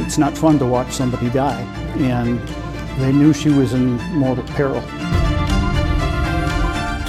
It's 0.00 0.18
not 0.18 0.38
fun 0.38 0.60
to 0.60 0.66
watch 0.66 0.92
somebody 0.92 1.28
die, 1.30 1.60
and 1.98 2.38
they 3.00 3.10
knew 3.12 3.32
she 3.32 3.50
was 3.50 3.72
in 3.72 3.96
mortal 4.14 4.44
peril. 4.54 4.80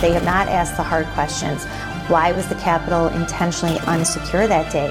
They 0.02 0.12
have 0.14 0.26
not 0.26 0.48
asked 0.48 0.78
the 0.78 0.84
hard 0.84 1.06
questions. 1.14 1.64
Why 2.10 2.32
was 2.32 2.48
the 2.48 2.56
Capitol 2.56 3.10
intentionally 3.10 3.78
unsecure 3.82 4.48
that 4.48 4.72
day? 4.72 4.90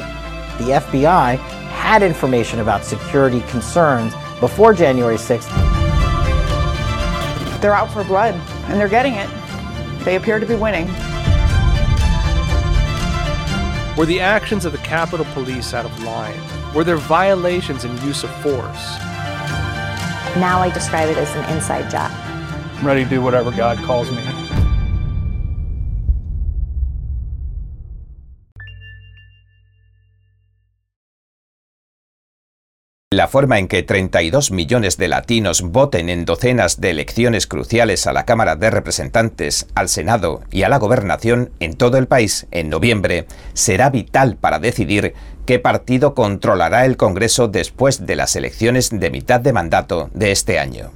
The 0.65 0.75
FBI 0.75 1.37
had 1.37 2.05
information 2.05 2.61
about 2.61 2.85
security 2.85 3.41
concerns 3.49 4.15
before 4.39 4.73
January 4.73 5.17
6th. 5.17 5.51
They're 7.61 7.75
out 7.75 7.93
for 7.93 8.05
blood, 8.05 8.35
and 8.69 8.81
they're 8.81 8.89
getting 8.89 9.15
it. 9.15 9.29
They 10.05 10.15
appear 10.15 10.39
to 10.39 10.47
be 10.47 10.55
winning. 10.55 10.89
Were 14.01 14.07
the 14.07 14.19
actions 14.19 14.65
of 14.65 14.73
the 14.73 14.79
Capitol 14.79 15.27
Police 15.35 15.75
out 15.75 15.85
of 15.85 16.03
line? 16.03 16.41
Were 16.75 16.85
there 16.85 16.97
violations 16.97 17.85
in 17.85 17.95
use 17.99 18.25
of 18.25 18.31
force? 18.37 18.99
Now 20.39 20.61
I 20.61 20.71
describe 20.73 21.11
it 21.11 21.19
as 21.19 21.31
an 21.37 21.45
inside 21.55 21.91
job. 21.91 22.11
I'm 22.79 22.87
ready 22.87 23.05
to 23.05 23.11
do 23.11 23.21
whatever 23.21 23.51
God 23.51 23.77
calls 23.85 24.11
me. 24.11 24.40
La 33.21 33.29
forma 33.29 33.59
en 33.59 33.69
que 33.69 33.83
32 33.83 34.51
millones 34.51 34.97
de 34.97 35.07
latinos 35.07 35.61
voten 35.61 36.09
en 36.09 36.25
docenas 36.25 36.81
de 36.81 36.89
elecciones 36.89 37.47
cruciales 37.47 38.07
a 38.07 38.15
la 38.15 38.25
Cámara 38.25 38.57
de 38.57 38.71
Representantes, 38.71 39.67
al 39.75 39.91
Senado 39.91 40.41
y 40.51 40.63
a 40.63 40.71
la 40.71 40.79
Gobernación 40.79 41.51
en 41.61 41.75
todo 41.75 41.99
el 41.99 42.07
país 42.07 42.47
en 42.51 42.71
noviembre 42.71 43.27
será 43.53 43.91
vital 43.91 44.37
para 44.37 44.59
decidir 44.59 45.13
qué 45.45 45.59
partido 45.59 46.15
controlará 46.15 46.87
el 46.87 46.97
Congreso 46.97 47.47
después 47.47 48.07
de 48.07 48.17
las 48.17 48.37
elecciones 48.37 48.89
de 48.89 49.11
mitad 49.11 49.39
de 49.39 49.53
mandato 49.53 50.09
de 50.15 50.33
este 50.33 50.59
año. 50.59 50.91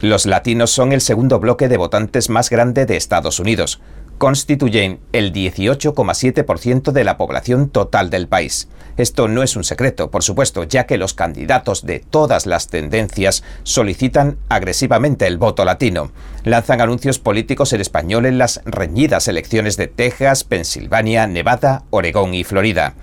Los 0.00 0.24
latinos 0.24 0.70
son 0.70 0.92
el 0.92 1.02
segundo 1.02 1.40
bloque 1.40 1.68
de 1.68 1.76
votantes 1.76 2.30
más 2.30 2.48
grande 2.48 2.86
de 2.86 2.96
Estados 2.96 3.38
Unidos. 3.38 3.82
Constituyen 4.18 4.98
el 5.12 5.32
18,7% 5.32 6.90
de 6.90 7.04
la 7.04 7.16
población 7.16 7.70
total 7.70 8.10
del 8.10 8.26
país. 8.26 8.68
Esto 8.96 9.28
no 9.28 9.44
es 9.44 9.54
un 9.54 9.62
secreto, 9.62 10.10
por 10.10 10.24
supuesto, 10.24 10.64
ya 10.64 10.86
que 10.86 10.98
los 10.98 11.14
candidatos 11.14 11.86
de 11.86 12.00
todas 12.00 12.44
las 12.44 12.66
tendencias 12.66 13.44
solicitan 13.62 14.36
agresivamente 14.48 15.28
el 15.28 15.38
voto 15.38 15.64
latino. 15.64 16.10
Lanzan 16.42 16.80
anuncios 16.80 17.20
políticos 17.20 17.72
en 17.72 17.80
español 17.80 18.26
en 18.26 18.38
las 18.38 18.60
reñidas 18.64 19.28
elecciones 19.28 19.76
de 19.76 19.86
Texas, 19.86 20.42
Pensilvania, 20.42 21.28
Nevada, 21.28 21.84
Oregón 21.90 22.34
y 22.34 22.42
Florida. 22.42 22.94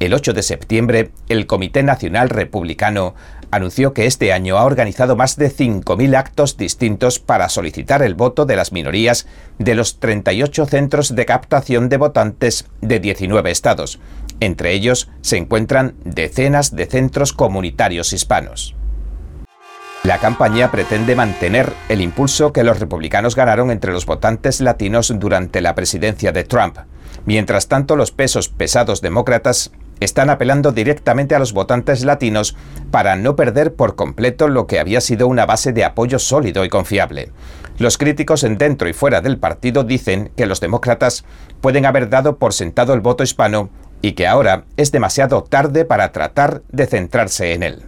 El 0.00 0.12
8 0.12 0.34
de 0.34 0.42
septiembre, 0.42 1.10
el 1.30 1.46
Comité 1.46 1.82
Nacional 1.82 2.28
Republicano 2.28 3.14
anunció 3.50 3.92
que 3.92 4.06
este 4.06 4.32
año 4.32 4.58
ha 4.58 4.64
organizado 4.64 5.16
más 5.16 5.36
de 5.36 5.50
5.000 5.50 6.16
actos 6.16 6.56
distintos 6.56 7.18
para 7.18 7.48
solicitar 7.48 8.02
el 8.02 8.14
voto 8.14 8.46
de 8.46 8.56
las 8.56 8.72
minorías 8.72 9.26
de 9.58 9.74
los 9.74 10.00
38 10.00 10.66
centros 10.66 11.14
de 11.14 11.26
captación 11.26 11.88
de 11.88 11.96
votantes 11.96 12.66
de 12.80 13.00
19 13.00 13.50
estados. 13.50 14.00
Entre 14.40 14.72
ellos 14.72 15.08
se 15.20 15.36
encuentran 15.36 15.94
decenas 16.04 16.74
de 16.74 16.86
centros 16.86 17.32
comunitarios 17.32 18.12
hispanos. 18.12 18.74
La 20.04 20.18
campaña 20.18 20.70
pretende 20.70 21.16
mantener 21.16 21.72
el 21.88 22.00
impulso 22.00 22.52
que 22.52 22.62
los 22.62 22.78
republicanos 22.78 23.34
ganaron 23.34 23.70
entre 23.70 23.92
los 23.92 24.06
votantes 24.06 24.60
latinos 24.60 25.12
durante 25.16 25.60
la 25.60 25.74
presidencia 25.74 26.30
de 26.30 26.44
Trump. 26.44 26.78
Mientras 27.26 27.66
tanto, 27.66 27.96
los 27.96 28.12
pesos 28.12 28.48
pesados 28.48 29.00
demócratas 29.00 29.72
están 30.00 30.30
apelando 30.30 30.72
directamente 30.72 31.34
a 31.34 31.38
los 31.38 31.52
votantes 31.52 32.04
latinos 32.04 32.56
para 32.90 33.16
no 33.16 33.36
perder 33.36 33.74
por 33.74 33.96
completo 33.96 34.48
lo 34.48 34.66
que 34.66 34.78
había 34.78 35.00
sido 35.00 35.26
una 35.26 35.46
base 35.46 35.72
de 35.72 35.84
apoyo 35.84 36.18
sólido 36.18 36.64
y 36.64 36.68
confiable. 36.68 37.32
Los 37.78 37.96
críticos 37.96 38.42
en 38.44 38.58
dentro 38.58 38.88
y 38.88 38.92
fuera 38.92 39.20
del 39.20 39.38
partido 39.38 39.84
dicen 39.84 40.32
que 40.36 40.46
los 40.46 40.60
demócratas 40.60 41.24
pueden 41.60 41.86
haber 41.86 42.08
dado 42.08 42.36
por 42.36 42.52
sentado 42.52 42.92
el 42.92 43.00
voto 43.00 43.22
hispano 43.22 43.70
y 44.02 44.12
que 44.12 44.26
ahora 44.26 44.64
es 44.76 44.92
demasiado 44.92 45.42
tarde 45.44 45.84
para 45.84 46.12
tratar 46.12 46.62
de 46.70 46.86
centrarse 46.86 47.52
en 47.52 47.62
él. 47.62 47.82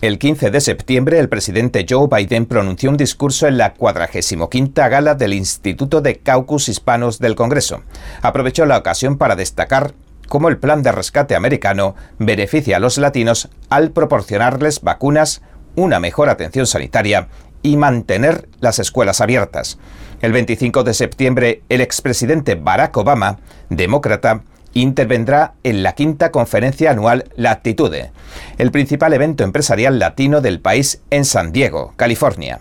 El 0.00 0.18
15 0.18 0.50
de 0.50 0.62
septiembre, 0.62 1.18
el 1.18 1.28
presidente 1.28 1.84
Joe 1.86 2.08
Biden 2.10 2.46
pronunció 2.46 2.88
un 2.88 2.96
discurso 2.96 3.46
en 3.46 3.58
la 3.58 3.74
45 3.74 4.48
gala 4.74 5.14
del 5.14 5.34
Instituto 5.34 6.00
de 6.00 6.16
Caucus 6.16 6.70
Hispanos 6.70 7.18
del 7.18 7.34
Congreso. 7.34 7.82
Aprovechó 8.22 8.64
la 8.64 8.78
ocasión 8.78 9.18
para 9.18 9.36
destacar 9.36 9.92
cómo 10.30 10.48
el 10.48 10.58
plan 10.58 10.84
de 10.84 10.92
rescate 10.92 11.34
americano 11.34 11.96
beneficia 12.20 12.76
a 12.76 12.80
los 12.80 12.98
latinos 12.98 13.50
al 13.68 13.90
proporcionarles 13.90 14.80
vacunas, 14.80 15.42
una 15.74 15.98
mejor 15.98 16.28
atención 16.28 16.68
sanitaria 16.68 17.26
y 17.62 17.76
mantener 17.76 18.48
las 18.60 18.78
escuelas 18.78 19.20
abiertas. 19.20 19.80
El 20.22 20.30
25 20.30 20.84
de 20.84 20.94
septiembre, 20.94 21.62
el 21.68 21.80
expresidente 21.80 22.54
Barack 22.54 22.96
Obama, 22.96 23.40
demócrata, 23.70 24.44
intervendrá 24.72 25.54
en 25.64 25.82
la 25.82 25.94
quinta 25.94 26.30
conferencia 26.30 26.92
anual 26.92 27.24
Latitude, 27.34 28.12
el 28.56 28.70
principal 28.70 29.12
evento 29.12 29.42
empresarial 29.42 29.98
latino 29.98 30.40
del 30.40 30.60
país 30.60 31.02
en 31.10 31.24
San 31.24 31.50
Diego, 31.50 31.92
California. 31.96 32.60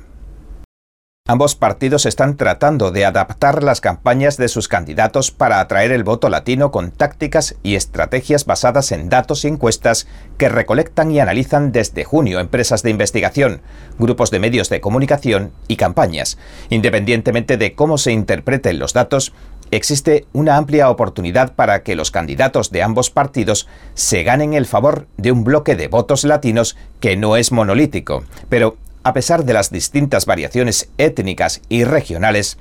Ambos 1.30 1.54
partidos 1.54 2.08
están 2.08 2.38
tratando 2.38 2.90
de 2.90 3.06
adaptar 3.06 3.62
las 3.62 3.82
campañas 3.82 4.36
de 4.38 4.48
sus 4.48 4.68
candidatos 4.68 5.30
para 5.30 5.60
atraer 5.60 5.92
el 5.92 6.04
voto 6.04 6.28
latino 6.28 6.72
con 6.72 6.90
tácticas 6.90 7.54
y 7.62 7.76
estrategias 7.76 8.48
basadas 8.48 8.92
en 8.92 9.10
datos 9.10 9.46
y 9.46 9.50
encuestas 9.50 10.08
que 10.40 10.50
recolectan 10.50 11.12
y 11.12 11.20
analizan 11.20 11.72
desde 11.72 12.04
junio 12.04 12.40
empresas 12.40 12.82
de 12.82 12.90
investigación, 12.90 13.62
grupos 14.00 14.32
de 14.32 14.40
medios 14.40 14.70
de 14.70 14.82
comunicación 14.82 15.52
y 15.68 15.76
campañas. 15.76 16.40
Independientemente 16.72 17.58
de 17.58 17.76
cómo 17.76 18.00
se 18.00 18.12
interpreten 18.12 18.80
los 18.80 18.94
datos, 18.94 19.32
existe 19.70 20.26
una 20.34 20.58
amplia 20.58 20.90
oportunidad 20.90 21.54
para 21.54 21.84
que 21.84 21.96
los 21.96 22.10
candidatos 22.10 22.72
de 22.72 22.82
ambos 22.82 23.12
partidos 23.12 23.68
se 23.94 24.24
ganen 24.24 24.56
el 24.56 24.66
favor 24.66 25.06
de 25.18 25.32
un 25.32 25.44
bloque 25.44 25.76
de 25.76 25.90
votos 25.90 26.24
latinos 26.24 26.76
que 27.00 27.18
no 27.18 27.38
es 27.38 27.52
monolítico, 27.52 28.24
pero 28.50 28.78
a 29.04 29.14
pesar 29.14 29.46
de 29.46 29.54
las 29.54 29.72
distintas 29.72 30.26
variaciones 30.26 30.90
étnicas 30.98 31.62
y 31.70 31.84
regionales, 31.84 32.58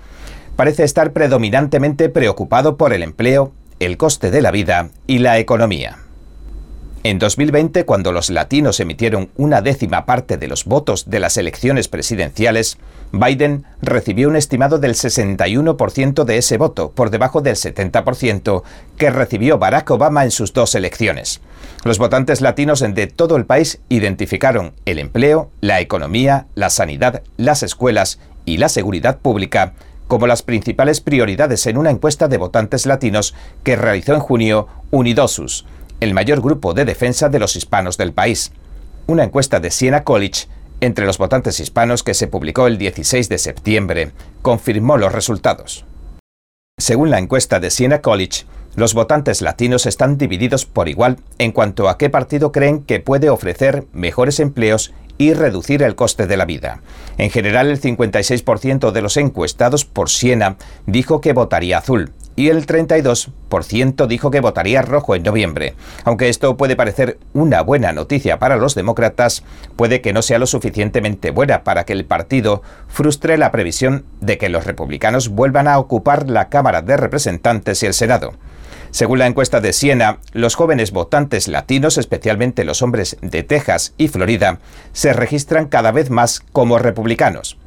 parece 0.56 0.84
estar 0.84 1.12
predominantemente 1.12 2.08
preocupado 2.08 2.76
por 2.76 2.92
el 2.92 3.02
empleo, 3.02 3.52
el 3.80 3.96
coste 3.96 4.30
de 4.30 4.42
la 4.42 4.50
vida 4.50 4.90
y 5.06 5.18
la 5.18 5.38
economía. 5.38 5.98
En 7.04 7.20
2020, 7.20 7.84
cuando 7.84 8.10
los 8.10 8.28
latinos 8.28 8.80
emitieron 8.80 9.30
una 9.36 9.62
décima 9.62 10.04
parte 10.04 10.36
de 10.36 10.48
los 10.48 10.64
votos 10.64 11.08
de 11.08 11.20
las 11.20 11.36
elecciones 11.36 11.86
presidenciales, 11.86 12.76
Biden 13.12 13.64
recibió 13.80 14.28
un 14.28 14.36
estimado 14.36 14.78
del 14.78 14.94
61% 14.94 16.24
de 16.24 16.38
ese 16.38 16.58
voto, 16.58 16.90
por 16.90 17.10
debajo 17.10 17.40
del 17.40 17.54
70% 17.54 18.62
que 18.96 19.10
recibió 19.10 19.58
Barack 19.58 19.90
Obama 19.92 20.24
en 20.24 20.32
sus 20.32 20.52
dos 20.52 20.74
elecciones. 20.74 21.40
Los 21.84 21.98
votantes 21.98 22.40
latinos 22.40 22.80
de 22.80 23.06
todo 23.06 23.36
el 23.36 23.46
país 23.46 23.80
identificaron 23.88 24.74
el 24.84 24.98
empleo, 24.98 25.50
la 25.60 25.80
economía, 25.80 26.46
la 26.54 26.70
sanidad, 26.70 27.22
las 27.36 27.62
escuelas 27.62 28.18
y 28.44 28.58
la 28.58 28.68
seguridad 28.68 29.18
pública 29.18 29.74
como 30.08 30.26
las 30.26 30.42
principales 30.42 31.00
prioridades 31.00 31.66
en 31.66 31.76
una 31.76 31.90
encuesta 31.90 32.28
de 32.28 32.38
votantes 32.38 32.86
latinos 32.86 33.34
que 33.62 33.76
realizó 33.76 34.14
en 34.14 34.20
junio 34.20 34.66
Unidosus 34.90 35.66
el 36.00 36.14
mayor 36.14 36.40
grupo 36.40 36.74
de 36.74 36.84
defensa 36.84 37.28
de 37.28 37.38
los 37.38 37.56
hispanos 37.56 37.96
del 37.96 38.12
país. 38.12 38.52
Una 39.06 39.24
encuesta 39.24 39.60
de 39.60 39.70
Siena 39.70 40.04
College 40.04 40.46
entre 40.80 41.06
los 41.06 41.18
votantes 41.18 41.60
hispanos 41.60 42.02
que 42.02 42.14
se 42.14 42.28
publicó 42.28 42.66
el 42.66 42.78
16 42.78 43.28
de 43.28 43.38
septiembre 43.38 44.12
confirmó 44.42 44.96
los 44.96 45.12
resultados. 45.12 45.84
Según 46.78 47.10
la 47.10 47.18
encuesta 47.18 47.58
de 47.58 47.70
Siena 47.70 48.00
College, 48.00 48.44
los 48.78 48.94
votantes 48.94 49.42
latinos 49.42 49.86
están 49.86 50.18
divididos 50.18 50.64
por 50.64 50.88
igual 50.88 51.16
en 51.38 51.50
cuanto 51.50 51.88
a 51.88 51.98
qué 51.98 52.10
partido 52.10 52.52
creen 52.52 52.84
que 52.84 53.00
puede 53.00 53.28
ofrecer 53.28 53.86
mejores 53.92 54.38
empleos 54.38 54.94
y 55.18 55.32
reducir 55.32 55.82
el 55.82 55.96
coste 55.96 56.28
de 56.28 56.36
la 56.36 56.44
vida. 56.44 56.80
En 57.16 57.30
general, 57.30 57.66
el 57.70 57.80
56% 57.80 58.92
de 58.92 59.02
los 59.02 59.16
encuestados 59.16 59.84
por 59.84 60.10
Siena 60.10 60.58
dijo 60.86 61.20
que 61.20 61.32
votaría 61.32 61.78
azul 61.78 62.12
y 62.36 62.50
el 62.50 62.68
32% 62.68 64.06
dijo 64.06 64.30
que 64.30 64.40
votaría 64.40 64.80
rojo 64.82 65.16
en 65.16 65.24
noviembre. 65.24 65.74
Aunque 66.04 66.28
esto 66.28 66.56
puede 66.56 66.76
parecer 66.76 67.18
una 67.32 67.62
buena 67.62 67.92
noticia 67.92 68.38
para 68.38 68.58
los 68.58 68.76
demócratas, 68.76 69.42
puede 69.74 70.00
que 70.00 70.12
no 70.12 70.22
sea 70.22 70.38
lo 70.38 70.46
suficientemente 70.46 71.32
buena 71.32 71.64
para 71.64 71.82
que 71.82 71.94
el 71.94 72.04
partido 72.04 72.62
frustre 72.86 73.38
la 73.38 73.50
previsión 73.50 74.04
de 74.20 74.38
que 74.38 74.50
los 74.50 74.66
republicanos 74.66 75.30
vuelvan 75.30 75.66
a 75.66 75.80
ocupar 75.80 76.30
la 76.30 76.48
Cámara 76.48 76.80
de 76.80 76.96
Representantes 76.96 77.82
y 77.82 77.86
el 77.86 77.94
Senado. 77.94 78.34
Según 78.90 79.18
la 79.18 79.26
encuesta 79.26 79.60
de 79.60 79.72
Siena, 79.72 80.18
los 80.32 80.54
jóvenes 80.54 80.92
votantes 80.92 81.48
latinos, 81.48 81.98
especialmente 81.98 82.64
los 82.64 82.82
hombres 82.82 83.16
de 83.20 83.42
Texas 83.42 83.94
y 83.98 84.08
Florida, 84.08 84.58
se 84.92 85.12
registran 85.12 85.66
cada 85.66 85.92
vez 85.92 86.10
más 86.10 86.40
como 86.52 86.78
republicanos. 86.78 87.58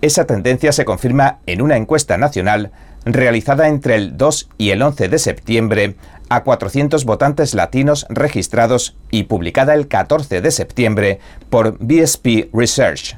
Esa 0.00 0.26
tendencia 0.26 0.72
se 0.72 0.84
confirma 0.84 1.38
en 1.46 1.62
una 1.62 1.76
encuesta 1.76 2.18
nacional 2.18 2.70
realizada 3.04 3.68
entre 3.68 3.96
el 3.96 4.16
2 4.16 4.50
y 4.58 4.70
el 4.70 4.82
11 4.82 5.08
de 5.08 5.18
septiembre 5.18 5.96
a 6.28 6.44
400 6.44 7.04
votantes 7.04 7.54
latinos 7.54 8.06
registrados 8.10 8.96
y 9.10 9.24
publicada 9.24 9.74
el 9.74 9.88
14 9.88 10.40
de 10.40 10.50
septiembre 10.50 11.20
por 11.50 11.78
BSP 11.78 12.50
Research. 12.52 13.16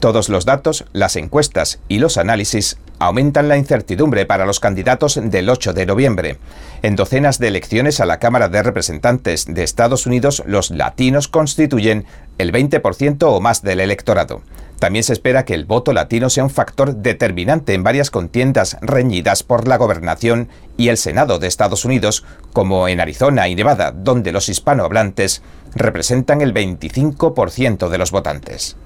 Todos 0.00 0.30
los 0.30 0.46
datos, 0.46 0.86
las 0.94 1.16
encuestas 1.16 1.78
y 1.86 1.98
los 1.98 2.16
análisis 2.16 2.78
aumentan 2.98 3.48
la 3.48 3.58
incertidumbre 3.58 4.24
para 4.24 4.46
los 4.46 4.58
candidatos 4.58 5.20
del 5.22 5.50
8 5.50 5.74
de 5.74 5.84
noviembre. 5.84 6.38
En 6.80 6.96
docenas 6.96 7.38
de 7.38 7.48
elecciones 7.48 8.00
a 8.00 8.06
la 8.06 8.18
Cámara 8.18 8.48
de 8.48 8.62
Representantes 8.62 9.44
de 9.46 9.62
Estados 9.62 10.06
Unidos, 10.06 10.42
los 10.46 10.70
latinos 10.70 11.28
constituyen 11.28 12.06
el 12.38 12.50
20% 12.50 13.24
o 13.24 13.40
más 13.42 13.60
del 13.60 13.80
electorado. 13.80 14.40
También 14.78 15.04
se 15.04 15.12
espera 15.12 15.44
que 15.44 15.52
el 15.52 15.66
voto 15.66 15.92
latino 15.92 16.30
sea 16.30 16.44
un 16.44 16.50
factor 16.50 16.96
determinante 16.96 17.74
en 17.74 17.84
varias 17.84 18.10
contiendas 18.10 18.78
reñidas 18.80 19.42
por 19.42 19.68
la 19.68 19.76
gobernación 19.76 20.48
y 20.78 20.88
el 20.88 20.96
Senado 20.96 21.38
de 21.38 21.46
Estados 21.46 21.84
Unidos, 21.84 22.24
como 22.54 22.88
en 22.88 23.00
Arizona 23.00 23.48
y 23.48 23.54
Nevada, 23.54 23.92
donde 23.92 24.32
los 24.32 24.48
hispanohablantes 24.48 25.42
representan 25.74 26.40
el 26.40 26.54
25% 26.54 27.90
de 27.90 27.98
los 27.98 28.10
votantes. 28.10 28.78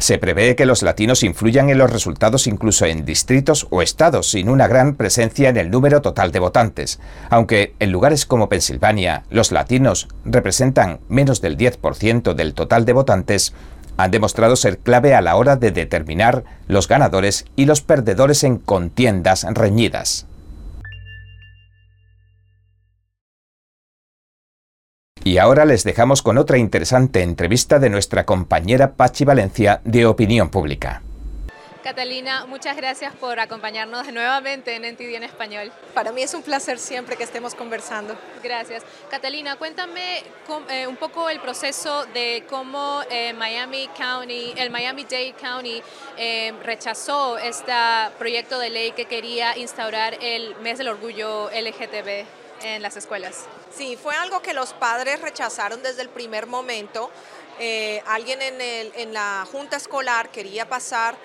Se 0.00 0.16
prevé 0.16 0.56
que 0.56 0.64
los 0.64 0.82
latinos 0.82 1.22
influyan 1.22 1.68
en 1.68 1.76
los 1.76 1.90
resultados 1.90 2.46
incluso 2.46 2.86
en 2.86 3.04
distritos 3.04 3.66
o 3.68 3.82
estados 3.82 4.30
sin 4.30 4.48
una 4.48 4.66
gran 4.66 4.94
presencia 4.94 5.50
en 5.50 5.58
el 5.58 5.70
número 5.70 6.00
total 6.00 6.32
de 6.32 6.38
votantes, 6.38 7.00
aunque 7.28 7.74
en 7.80 7.92
lugares 7.92 8.24
como 8.24 8.48
Pensilvania 8.48 9.24
los 9.28 9.52
latinos 9.52 10.08
representan 10.24 11.00
menos 11.10 11.42
del 11.42 11.58
10% 11.58 12.32
del 12.32 12.54
total 12.54 12.86
de 12.86 12.94
votantes, 12.94 13.52
han 13.98 14.10
demostrado 14.10 14.56
ser 14.56 14.78
clave 14.78 15.14
a 15.14 15.20
la 15.20 15.36
hora 15.36 15.56
de 15.56 15.70
determinar 15.70 16.44
los 16.66 16.88
ganadores 16.88 17.44
y 17.54 17.66
los 17.66 17.82
perdedores 17.82 18.42
en 18.42 18.56
contiendas 18.56 19.44
reñidas. 19.50 20.26
Y 25.22 25.36
ahora 25.36 25.66
les 25.66 25.84
dejamos 25.84 26.22
con 26.22 26.38
otra 26.38 26.56
interesante 26.56 27.22
entrevista 27.22 27.78
de 27.78 27.90
nuestra 27.90 28.24
compañera 28.24 28.92
Pachi 28.92 29.24
Valencia 29.24 29.82
de 29.84 30.06
Opinión 30.06 30.48
Pública. 30.48 31.02
Catalina, 31.82 32.46
muchas 32.46 32.76
gracias 32.76 33.14
por 33.14 33.40
acompañarnos 33.40 34.12
nuevamente 34.12 34.76
en 34.76 34.84
NTD 34.84 35.14
en 35.16 35.24
español. 35.24 35.72
Para 35.94 36.12
mí 36.12 36.22
es 36.22 36.32
un 36.34 36.42
placer 36.42 36.78
siempre 36.78 37.16
que 37.16 37.24
estemos 37.24 37.54
conversando. 37.54 38.16
Gracias. 38.42 38.82
Catalina, 39.10 39.56
cuéntame 39.56 40.22
eh, 40.70 40.86
un 40.86 40.96
poco 40.96 41.28
el 41.28 41.40
proceso 41.40 42.04
de 42.06 42.44
cómo 42.48 43.00
eh, 43.10 43.32
Miami 43.32 43.88
County, 43.96 44.52
el 44.56 44.70
Miami-Dade 44.70 45.34
County 45.40 45.82
eh, 46.16 46.52
rechazó 46.62 47.38
este 47.38 47.72
proyecto 48.18 48.58
de 48.58 48.70
ley 48.70 48.92
que 48.92 49.06
quería 49.06 49.56
instaurar 49.56 50.16
el 50.20 50.54
mes 50.56 50.78
del 50.78 50.88
orgullo 50.88 51.50
LGTB. 51.50 52.39
En 52.62 52.82
las 52.82 52.96
escuelas. 52.96 53.44
Sí, 53.74 53.96
fue 53.96 54.14
algo 54.14 54.42
que 54.42 54.54
los 54.54 54.72
padres 54.72 55.20
rechazaron 55.20 55.82
desde 55.82 56.02
el 56.02 56.08
primer 56.08 56.46
momento. 56.46 57.10
Eh, 57.58 58.02
alguien 58.06 58.40
en, 58.42 58.60
el, 58.60 58.92
en 58.96 59.12
la 59.12 59.46
junta 59.50 59.76
escolar 59.76 60.30
quería 60.30 60.68
pasar 60.68 61.16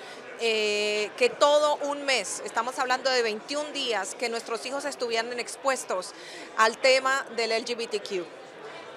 eh, 0.41 1.11
que 1.17 1.29
todo 1.29 1.77
un 1.77 2.03
mes, 2.03 2.41
estamos 2.43 2.77
hablando 2.79 3.09
de 3.09 3.21
21 3.21 3.71
días, 3.71 4.15
que 4.15 4.27
nuestros 4.27 4.65
hijos 4.65 4.83
estuvieran 4.83 5.39
expuestos 5.39 6.13
al 6.57 6.77
tema 6.77 7.25
del 7.37 7.51
LGBTQ. 7.51 8.25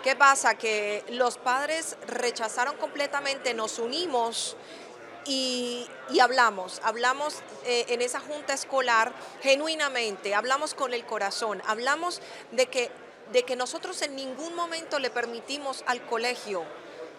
¿Qué 0.02 0.16
pasa? 0.16 0.56
Que 0.56 1.04
los 1.10 1.38
padres 1.38 1.96
rechazaron 2.08 2.76
completamente, 2.76 3.54
nos 3.54 3.78
unimos 3.78 4.56
y, 5.28 5.86
hablamos, 6.20 6.80
hablamos 6.82 7.42
eh, 7.64 7.84
en 7.88 8.00
esa 8.02 8.18
junta 8.18 8.54
escolar 8.54 9.12
genuinamente, 9.42 10.34
hablamos 10.34 10.74
con 10.74 10.94
el 10.94 11.04
corazón, 11.04 11.62
hablamos 11.66 12.20
de 12.52 12.66
que, 12.66 12.90
de 13.32 13.44
que 13.44 13.54
nosotros 13.54 14.00
en 14.02 14.16
ningún 14.16 14.54
momento 14.54 14.98
le 14.98 15.10
permitimos 15.10 15.84
al 15.86 16.04
colegio 16.06 16.64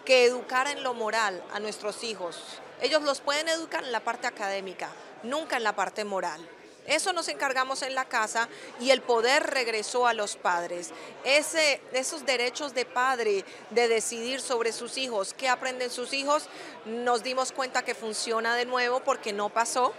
que 0.04 0.24
educara 0.24 0.72
en 0.72 0.82
lo 0.82 0.92
moral 0.92 1.42
a 1.52 1.60
nuestros 1.60 2.02
hijos. 2.02 2.42
Ellos 2.80 3.02
los 3.02 3.20
pueden 3.20 3.48
educar 3.48 3.84
en 3.84 3.92
la 3.92 4.00
parte 4.00 4.26
académica, 4.26 4.90
nunca 5.22 5.56
en 5.56 5.62
la 5.62 5.76
parte 5.76 6.04
moral. 6.04 6.46
Eso 6.90 7.12
nos 7.12 7.28
encargamos 7.28 7.82
en 7.82 7.94
la 7.94 8.04
casa 8.04 8.48
y 8.80 8.90
el 8.90 9.00
poder 9.00 9.44
regresó 9.44 10.08
a 10.08 10.12
los 10.12 10.34
padres. 10.34 10.90
Ese, 11.22 11.80
esos 11.92 12.26
derechos 12.26 12.74
de 12.74 12.84
padre 12.84 13.44
de 13.70 13.86
decidir 13.86 14.40
sobre 14.40 14.72
sus 14.72 14.98
hijos, 14.98 15.32
qué 15.32 15.48
aprenden 15.48 15.88
sus 15.88 16.12
hijos, 16.12 16.48
nos 16.84 17.22
dimos 17.22 17.52
cuenta 17.52 17.84
que 17.84 17.94
funciona 17.94 18.56
de 18.56 18.66
nuevo 18.66 19.00
porque 19.04 19.32
no 19.32 19.50
pasó 19.50 19.94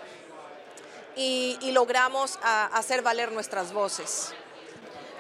y, 1.16 1.58
logramos 1.72 2.38
hacer 2.42 3.02
valer 3.02 3.32
nuestras 3.32 3.72
voces. 3.72 4.34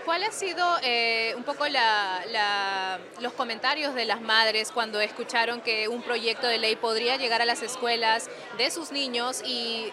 ¿Cuál 0.03 0.23
ha 0.23 0.31
sido 0.31 0.65
eh, 0.81 1.33
un 1.37 1.43
poco 1.43 1.65
los 3.19 3.33
comentarios 3.33 3.93
de 3.93 4.03
las 4.03 4.19
madres 4.19 4.71
cuando 4.73 4.99
escucharon 4.99 5.61
que 5.61 5.87
un 5.87 6.01
proyecto 6.01 6.47
de 6.47 6.57
ley 6.57 6.75
podría 6.75 7.15
llegar 7.15 7.41
a 7.41 7.45
las 7.45 7.61
escuelas 7.61 8.29
de 8.57 8.71
sus 8.71 8.91
niños 8.91 9.41
y 9.45 9.91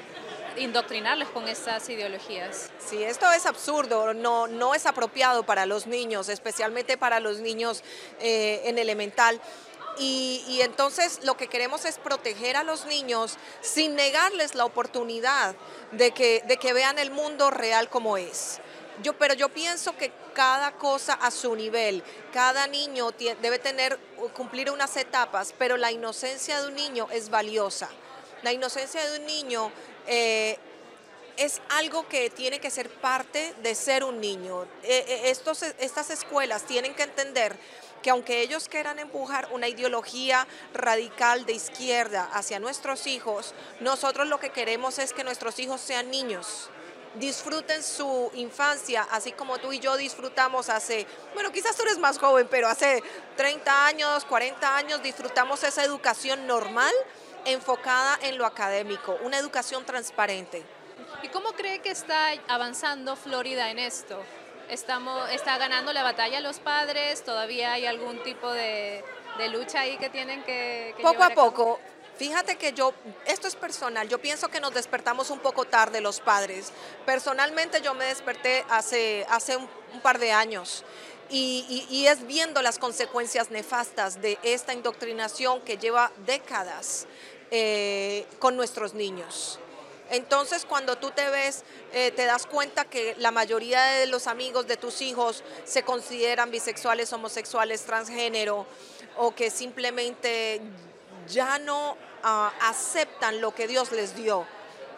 indoctrinarles 0.59 1.29
con 1.29 1.49
estas 1.49 1.89
ideologías. 1.89 2.71
Sí, 2.79 3.03
esto 3.03 3.31
es 3.33 3.47
absurdo, 3.47 4.15
no, 4.15 4.47
no 4.47 4.75
es 4.75 4.87
apropiado 4.87 5.45
para 5.45 5.67
los 5.67 5.87
niños, 5.87 6.29
especialmente 6.29 6.97
para 6.97 7.21
los 7.21 7.41
niños 7.41 7.83
eh, 8.21 8.63
en 8.65 8.79
elemental. 8.79 9.41
Y, 10.01 10.61
entonces 10.63 11.21
lo 11.25 11.37
que 11.37 11.49
queremos 11.49 11.85
es 11.85 11.99
proteger 11.99 12.57
a 12.57 12.63
los 12.63 12.87
niños 12.87 13.37
sin 13.61 13.97
negarles 13.97 14.55
la 14.55 14.65
oportunidad 14.65 15.57
de 15.91 16.13
que, 16.13 16.43
de 16.47 16.57
que 16.57 16.73
vean 16.73 16.99
el 17.01 17.11
mundo 17.11 17.51
real 17.51 17.89
como 17.89 18.17
es. 18.17 18.61
Yo, 19.03 19.17
pero 19.17 19.35
yo 19.35 19.49
pienso 19.49 19.97
que 19.97 20.13
cada 20.35 20.73
cosa 20.73 21.15
a 21.15 21.31
su 21.31 21.55
nivel, 21.55 22.03
cada 22.33 22.67
niño 22.67 23.11
debe 23.43 23.59
tener, 23.59 23.99
cumplir 24.35 24.71
unas 24.71 24.97
etapas, 24.97 25.55
pero 25.57 25.77
la 25.77 25.91
inocencia 25.91 26.61
de 26.61 26.69
un 26.69 26.75
niño 26.75 27.09
es 27.11 27.29
valiosa. 27.31 27.89
La 28.43 28.53
inocencia 28.53 29.05
de 29.09 29.19
un 29.19 29.27
niño 29.27 29.73
eh, 30.09 30.59
es 31.37 31.61
algo 31.71 32.09
que 32.09 32.31
tiene 32.31 32.59
que 32.59 32.71
ser 32.71 32.91
parte 32.91 33.55
de 33.63 33.75
ser 33.75 34.03
un 34.03 34.21
niño. 34.21 34.65
Eh, 34.83 35.05
eh, 35.07 35.21
estos, 35.27 35.63
estas 35.63 36.11
escuelas 36.11 36.65
tienen 36.65 36.95
que 36.95 37.05
entender 37.05 37.57
que 38.03 38.11
aunque 38.11 38.43
ellos 38.43 38.69
quieran 38.69 38.99
empujar 38.99 39.49
una 39.53 39.69
ideología 39.69 40.47
radical 40.75 41.47
de 41.47 41.53
izquierda 41.53 42.29
hacia 42.33 42.59
nuestros 42.59 43.07
hijos, 43.07 43.55
nosotros 43.81 44.27
lo 44.27 44.41
que 44.41 44.51
queremos 44.51 44.99
es 44.99 45.13
que 45.13 45.25
nuestros 45.25 45.59
hijos 45.59 45.81
sean 45.81 46.11
niños 46.11 46.71
disfruten 47.15 47.83
su 47.83 48.31
infancia, 48.35 49.07
así 49.11 49.33
como 49.33 49.59
tú 49.59 49.73
y 49.73 49.81
yo 49.81 49.97
disfrutamos 49.97 50.69
hace, 50.69 51.07
bueno, 51.35 51.51
quizás 51.51 51.77
tú 51.77 51.83
eres 51.83 51.99
más 51.99 52.19
joven, 52.19 52.47
pero 52.51 52.69
hace 52.69 53.03
30 53.37 53.87
años, 53.87 54.25
40 54.25 54.77
años 54.77 55.03
disfrutamos 55.03 55.63
esa 55.65 55.83
educación 55.85 56.47
normal 56.47 56.93
enfocada 57.45 58.19
en 58.23 58.39
lo 58.39 58.47
académico, 58.47 59.19
una 59.23 59.39
educación 59.39 59.85
transparente. 59.85 60.63
¿Y 61.23 61.29
cómo 61.29 61.53
cree 61.53 61.81
que 61.81 61.91
está 61.91 62.33
avanzando 62.49 63.17
Florida 63.17 63.71
en 63.71 63.79
esto? 63.79 64.23
Estamos, 64.69 65.31
¿Está 65.31 65.57
ganando 65.59 65.93
la 65.93 66.03
batalla 66.03 66.41
los 66.41 66.59
padres? 66.59 67.25
¿Todavía 67.25 67.73
hay 67.73 67.87
algún 67.87 68.23
tipo 68.23 68.53
de, 68.53 69.03
lucha 69.51 69.81
ahí 69.81 69.97
que 69.97 70.11
tienen 70.11 70.43
que... 70.43 70.95
poco 71.03 71.23
a, 71.23 71.31
poco. 71.31 71.81
Fíjate 72.19 72.57
que 72.57 72.73
yo, 72.73 72.93
esto 73.27 73.47
es 73.47 73.55
personal, 73.55 74.09
yo 74.09 74.19
pienso 74.19 74.49
que 74.49 74.59
nos 74.59 74.75
despertamos 74.75 75.31
un 75.31 75.39
poco 75.39 75.67
tarde 75.67 76.01
los 76.01 76.19
padres. 76.19 76.73
Personalmente 77.07 77.81
yo 77.81 77.95
me 77.95 78.07
desperté 78.07 78.65
hace, 78.69 79.25
hace 79.31 79.57
un, 79.57 79.69
par 80.03 80.19
de 80.19 80.33
años 80.33 80.85
y, 81.31 82.07
es 82.09 82.27
viendo 82.27 82.61
las 82.61 82.81
consecuencias 82.81 83.51
nefastas 83.53 84.21
de 84.21 84.37
esta 84.43 84.75
indoctrinación 84.75 85.61
que 85.61 85.79
lleva 85.79 86.11
décadas 86.27 87.07
eh, 87.53 88.27
con 88.41 88.57
nuestros 88.57 88.95
niños. 88.95 89.61
Entonces, 90.11 90.65
cuando 90.65 90.97
tú 90.97 91.13
te 91.13 91.31
ves, 91.31 91.63
eh, 91.93 92.11
te 92.11 92.25
das 92.25 92.47
cuenta 92.47 92.85
que 92.85 93.15
la 93.19 93.31
mayoría 93.31 93.81
de 93.85 94.07
los 94.07 94.27
amigos 94.27 94.67
de 94.67 94.77
tus 94.77 95.03
hijos 95.03 95.45
se 95.65 95.85
consideran 95.85 96.51
bisexuales, 96.51 97.13
homosexuales, 97.13 97.83
transgénero, 97.83 98.67
o 99.19 99.35
que 99.35 99.51
simplemente 99.51 100.61
ya 101.29 101.59
no 101.59 101.97
aceptan 102.61 103.41
lo 103.41 103.55
que 103.55 103.67
Dios 103.67 103.93
les 103.93 104.15
dio, 104.15 104.47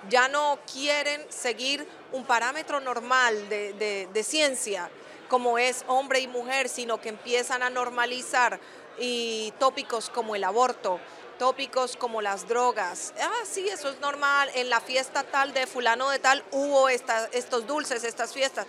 ya 0.09 0.29
no 0.29 0.59
quieren 0.73 1.25
seguir 1.31 1.87
un 2.13 2.25
parámetro 2.25 2.81
normal 2.81 3.49
de, 3.49 4.25
ciencia 4.25 4.91
como 5.29 5.59
es 5.59 5.85
hombre 5.87 6.21
y 6.21 6.27
mujer, 6.27 6.69
sino 6.69 7.01
que 7.01 7.09
empiezan 7.09 7.63
a 7.63 7.71
normalizar 7.71 8.59
y 8.99 9.53
tópicos 9.61 10.11
como 10.11 10.35
el 10.35 10.43
aborto, 10.43 10.99
tópicos 11.39 11.97
como 11.97 12.21
las 12.21 12.49
drogas. 12.49 13.15
Ah, 13.21 13.45
sí, 13.45 13.69
eso 13.69 13.91
es 13.91 14.01
normal. 14.01 14.51
En 14.55 14.69
la 14.69 14.81
fiesta 14.81 15.23
tal 15.23 15.53
de 15.53 15.69
fulano 15.69 16.11
de 16.11 16.19
tal 16.19 16.43
hubo 16.51 16.89
estos 16.89 17.67
dulces, 17.67 18.03
estas 18.03 18.33
fiestas. 18.33 18.67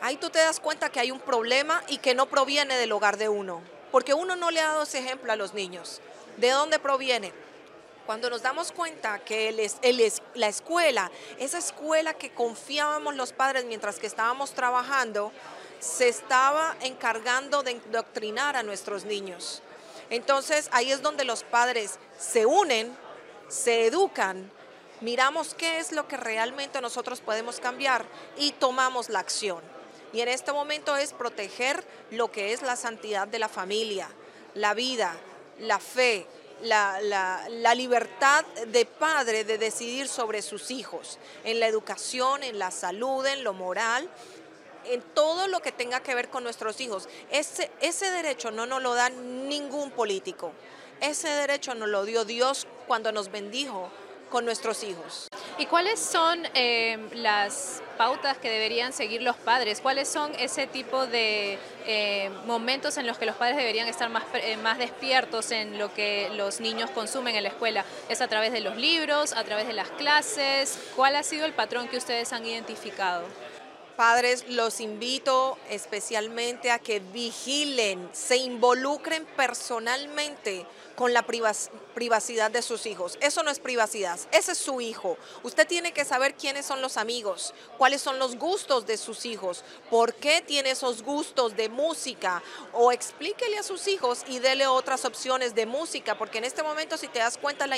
Ahí 0.00 0.16
tú 0.16 0.30
te 0.30 0.40
das 0.40 0.58
cuenta 0.58 0.90
que 0.90 0.98
hay 0.98 1.12
un 1.12 1.20
problema 1.20 1.82
y 1.86 1.98
que 1.98 2.14
no 2.14 2.26
proviene 2.26 2.76
del 2.76 2.90
hogar 2.90 3.16
de 3.16 3.28
uno, 3.28 3.62
porque 3.92 4.14
uno 4.14 4.34
no 4.34 4.50
le 4.50 4.60
ha 4.60 4.68
dado 4.68 4.82
ese 4.82 4.98
ejemplo 4.98 5.32
a 5.32 5.36
los 5.36 5.54
niños. 5.54 6.00
¿De 6.36 6.50
dónde 6.50 6.80
proviene? 6.80 7.32
Cuando 8.06 8.28
nos 8.28 8.42
damos 8.42 8.70
cuenta 8.70 9.18
que 9.20 9.70
la 10.34 10.46
escuela, 10.46 11.10
esa 11.38 11.58
escuela 11.58 12.12
que 12.12 12.34
confiábamos 12.34 13.14
los 13.14 13.32
padres 13.32 13.64
mientras 13.64 13.98
que 13.98 14.06
estábamos 14.06 14.52
trabajando, 14.52 15.32
se 15.80 16.08
estaba 16.08 16.76
encargando 16.82 17.62
de 17.62 17.72
indoctrinar 17.72 18.56
a 18.56 18.62
nuestros 18.62 19.06
niños. 19.06 19.62
Entonces 20.10 20.68
ahí 20.72 20.92
es 20.92 21.00
donde 21.00 21.24
los 21.24 21.44
padres 21.44 21.98
se 22.18 22.44
unen, 22.44 22.94
se 23.48 23.86
educan, 23.86 24.50
miramos 25.00 25.54
qué 25.54 25.78
es 25.78 25.90
lo 25.92 26.06
que 26.06 26.18
realmente 26.18 26.82
nosotros 26.82 27.22
podemos 27.22 27.58
cambiar 27.58 28.04
y 28.36 28.52
tomamos 28.52 29.08
la 29.08 29.20
acción. 29.20 29.62
Y 30.12 30.20
en 30.20 30.28
este 30.28 30.52
momento 30.52 30.94
es 30.96 31.14
proteger 31.14 31.82
lo 32.10 32.30
que 32.30 32.52
es 32.52 32.60
la 32.60 32.76
santidad 32.76 33.26
de 33.26 33.38
la 33.38 33.48
familia, 33.48 34.08
la 34.54 34.74
vida, 34.74 35.16
la 35.58 35.78
fe, 35.78 36.26
la, 36.62 37.74
libertad 37.74 38.44
de 38.68 38.86
padre 38.86 39.44
de 39.44 39.58
decidir 39.58 40.08
sobre 40.08 40.42
sus 40.42 40.70
hijos, 40.70 41.18
en 41.44 41.60
la 41.60 41.66
educación, 41.66 42.42
en 42.42 42.58
la 42.58 42.70
salud, 42.70 43.26
en 43.26 43.44
lo 43.44 43.52
moral, 43.52 44.08
en 44.84 45.02
todo 45.02 45.48
lo 45.48 45.60
que 45.60 45.72
tenga 45.72 46.00
que 46.00 46.14
ver 46.14 46.28
con 46.28 46.44
nuestros 46.44 46.80
hijos. 46.80 47.08
Ese, 47.30 47.70
ese 47.80 48.10
derecho 48.10 48.50
no 48.50 48.66
nos 48.66 48.82
lo 48.82 48.94
da 48.94 49.08
ningún 49.10 49.90
político. 49.90 50.52
Ese 51.00 51.28
derecho 51.28 51.74
nos 51.74 51.88
lo 51.88 52.04
dio 52.04 52.24
Dios 52.24 52.66
cuando 52.86 53.12
nos 53.12 53.30
bendijo 53.30 53.90
con 54.34 54.44
nuestros 54.44 54.82
hijos. 54.82 55.28
¿Y 55.58 55.66
cuáles 55.66 56.00
son 56.00 56.42
eh, 56.54 56.98
las 57.12 57.80
pautas 57.96 58.36
que 58.36 58.50
deberían 58.50 58.92
seguir 58.92 59.22
los 59.22 59.36
padres? 59.36 59.80
¿Cuáles 59.80 60.08
son 60.08 60.34
ese 60.34 60.66
tipo 60.66 61.06
de 61.06 61.56
eh, 61.86 62.30
momentos 62.44 62.96
en 62.96 63.06
los 63.06 63.16
que 63.16 63.26
los 63.26 63.36
padres 63.36 63.56
deberían 63.56 63.86
estar 63.86 64.10
más, 64.10 64.24
eh, 64.34 64.56
más 64.56 64.78
despiertos 64.78 65.52
en 65.52 65.78
lo 65.78 65.94
que 65.94 66.30
los 66.30 66.58
niños 66.58 66.90
consumen 66.90 67.36
en 67.36 67.44
la 67.44 67.50
escuela? 67.50 67.84
¿Es 68.08 68.20
a 68.22 68.26
través 68.26 68.50
de 68.50 68.60
los 68.60 68.76
libros, 68.76 69.34
a 69.34 69.44
través 69.44 69.68
de 69.68 69.72
las 69.72 69.88
clases? 69.90 70.80
¿Cuál 70.96 71.14
ha 71.14 71.22
sido 71.22 71.46
el 71.46 71.52
patrón 71.52 71.86
que 71.86 71.96
ustedes 71.96 72.32
han 72.32 72.44
identificado? 72.44 73.22
Padres, 73.94 74.46
los 74.48 74.80
invito 74.80 75.56
especialmente 75.70 76.72
a 76.72 76.80
que 76.80 76.98
vigilen, 76.98 78.08
se 78.10 78.38
involucren 78.38 79.24
personalmente 79.36 80.66
con 80.96 81.12
la 81.12 81.22
privacidad 81.22 82.50
de 82.50 82.62
sus 82.62 82.86
hijos. 82.86 83.18
Eso 83.20 83.42
no 83.42 83.50
es 83.50 83.58
privacidad, 83.58 84.18
ese 84.32 84.52
es 84.52 84.58
su 84.58 84.80
hijo. 84.80 85.16
Usted 85.42 85.66
tiene 85.66 85.92
que 85.92 86.04
saber 86.04 86.34
quiénes 86.34 86.66
son 86.66 86.80
los 86.80 86.96
amigos, 86.96 87.54
cuáles 87.78 88.00
son 88.00 88.18
los 88.18 88.36
gustos 88.36 88.86
de 88.86 88.96
sus 88.96 89.26
hijos, 89.26 89.64
por 89.90 90.14
qué 90.14 90.42
tiene 90.42 90.70
esos 90.70 91.02
gustos 91.02 91.56
de 91.56 91.68
música 91.68 92.42
o 92.72 92.92
explíquele 92.92 93.58
a 93.58 93.62
sus 93.62 93.88
hijos 93.88 94.24
y 94.28 94.38
dele 94.38 94.66
otras 94.66 95.04
opciones 95.04 95.54
de 95.54 95.66
música, 95.66 96.16
porque 96.16 96.38
en 96.38 96.44
este 96.44 96.62
momento 96.62 96.96
si 96.96 97.08
te 97.08 97.18
das 97.18 97.38
cuenta 97.38 97.66
la, 97.66 97.76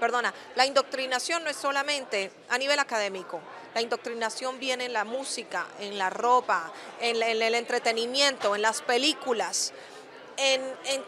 perdona, 0.00 0.32
la 0.54 0.66
indoctrinación 0.66 1.44
no 1.44 1.50
es 1.50 1.56
solamente 1.56 2.30
a 2.48 2.58
nivel 2.58 2.78
académico, 2.78 3.40
La 3.74 3.82
indoctrinación 3.82 4.58
viene 4.58 4.86
en 4.86 4.92
la 4.94 5.04
música, 5.04 5.66
en 5.80 5.98
la 5.98 6.08
ropa, 6.08 6.72
en, 7.00 7.22
en 7.22 7.42
el 7.42 7.54
entretenimiento, 7.54 8.54
en 8.54 8.62
las 8.62 8.80
películas 8.80 9.74
en, 10.36 10.62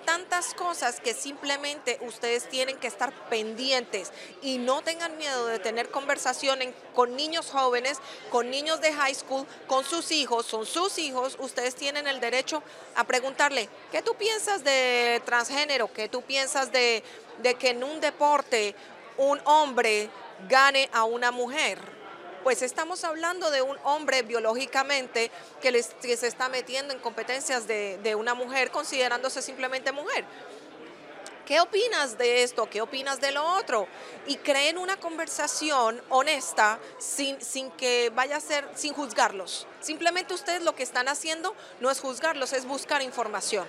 tantas 0.05 0.55
cosas 0.55 1.01
que 1.01 1.14
simplemente 1.14 1.99
ustedes 2.03 2.49
tienen 2.49 2.79
que 2.79 2.87
estar 2.87 3.12
pendientes 3.29 4.12
y 4.43 4.59
no 4.59 4.83
tengan 4.83 5.17
miedo 5.19 5.47
de 5.47 5.59
tener 5.59 5.91
conversaciones 5.91 6.75
con 6.95 7.17
niños 7.17 7.51
jóvenes, 7.51 7.99
con 8.31 8.51
niños 8.51 8.81
de 8.81 8.93
high 8.93 9.14
school, 9.14 9.47
con 9.67 9.85
sus 9.85 10.11
hijos, 10.12 10.47
son 10.47 10.67
sus 10.67 10.99
hijos, 10.99 11.37
ustedes 11.41 11.75
tienen 11.75 12.07
el 12.07 12.21
derecho 12.21 12.62
a 12.97 13.05
preguntarle, 13.05 13.69
¿qué 13.93 14.03
tú 14.03 14.14
piensas 14.14 14.64
de 14.64 15.23
transgénero? 15.25 15.93
¿Qué 15.93 16.09
tú 16.09 16.23
piensas 16.23 16.73
de 16.73 17.03
que 17.59 17.71
en 17.71 17.85
un 17.85 18.01
deporte 18.01 18.75
un 19.17 19.41
hombre 19.45 20.11
gane 20.49 20.88
a 20.93 21.05
una 21.05 21.31
mujer? 21.31 21.97
Pues 22.42 22.62
estamos 22.62 23.05
hablando 23.05 23.51
de 23.51 23.62
un 23.62 23.77
hombre 23.85 24.22
biológicamente 24.22 25.31
que, 25.61 25.83
se 25.83 26.27
está 26.27 26.48
metiendo 26.48 26.94
en 26.94 27.01
competencias 27.01 27.66
de, 27.66 27.98
de 28.03 28.14
una 28.14 28.35
mujer 28.35 28.70
considerándose 28.70 29.42
simplemente 29.42 29.92
mujer. 29.92 30.24
¿Qué 31.48 31.61
opinas 31.61 32.18
de 32.18 32.42
esto? 32.42 32.68
¿Qué 32.68 32.83
opinas 32.83 33.22
de 33.22 33.33
lo 33.33 33.42
otro? 33.57 33.88
Y 34.27 34.37
creen 34.37 34.77
una 34.77 34.98
conversación 34.98 35.98
honesta 36.11 36.79
sin, 36.98 37.40
sin 37.40 37.70
que 37.70 38.12
vaya 38.14 38.37
a 38.37 38.40
ser, 38.40 38.68
sin 38.74 38.92
juzgarlos. 38.92 39.66
Simplemente 39.81 40.35
ustedes 40.35 40.61
lo 40.61 40.74
que 40.74 40.83
están 40.83 41.09
haciendo 41.09 41.55
no 41.81 41.90
es 41.90 42.01
juzgarlos, 42.01 42.53
es 42.53 42.66
buscar 42.66 43.01
información. 43.01 43.66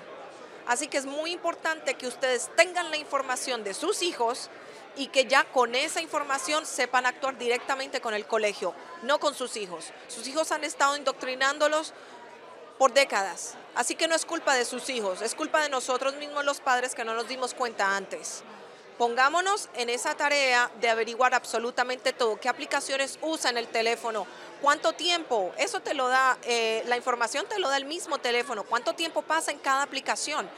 Así 0.68 0.88
que 0.88 0.98
es 0.98 1.06
muy 1.06 1.32
importante 1.32 1.94
que 1.94 2.06
ustedes 2.06 2.50
tengan 2.58 2.92
la 2.92 2.98
información 2.98 3.64
de 3.64 3.74
sus 3.74 4.04
hijos 4.04 4.50
y 5.00 5.08
que 5.08 5.26
ya 5.26 5.46
con 5.46 5.76
esa 5.76 6.02
información 6.02 6.66
sepan 6.66 7.06
actuar 7.06 7.38
directamente 7.38 8.02
con 8.02 8.14
el 8.14 8.28
colegio, 8.28 8.74
no 9.04 9.18
con 9.18 9.34
sus 9.34 9.56
hijos. 9.56 9.94
Sus 10.10 10.28
hijos 10.28 10.52
han 10.52 10.66
estado 10.66 10.98
indoctrinándolos 10.98 11.94
por 12.78 12.92
décadas, 12.92 13.56
así 13.76 13.96
que 13.96 14.10
no 14.10 14.16
es 14.16 14.26
culpa 14.26 14.54
de 14.54 14.66
sus 14.66 14.90
hijos, 14.90 15.22
es 15.22 15.36
culpa 15.36 15.62
de 15.62 15.70
nosotros 15.70 16.16
mismos 16.18 16.44
los 16.44 16.60
padres 16.60 16.96
que 16.96 17.06
no 17.06 17.14
nos 17.14 17.30
dimos 17.30 17.54
cuenta 17.54 17.96
antes. 17.96 18.44
Pongámonos 18.98 19.70
en 19.76 19.90
esa 19.90 20.16
tarea 20.16 20.70
de 20.82 20.90
averiguar 20.90 21.34
absolutamente 21.34 22.12
todo, 22.12 22.38
qué 22.38 22.50
aplicaciones 22.50 23.20
usa 23.22 23.50
en 23.50 23.58
el 23.58 23.70
teléfono, 23.70 24.28
cuánto 24.62 24.92
tiempo, 24.92 25.54
eso 25.58 25.80
te 25.80 25.94
lo 25.94 26.10
da, 26.10 26.38
eh, 26.44 26.84
la 26.88 26.98
información 26.98 27.46
te 27.48 27.58
lo 27.60 27.70
da 27.70 27.78
el 27.78 27.86
mismo 27.86 28.18
teléfono, 28.18 28.66
cuánto 28.66 28.92
tiempo 28.96 29.22
pasa 29.22 29.52
en 29.52 29.60
cada 29.60 29.84
aplicación 29.84 30.50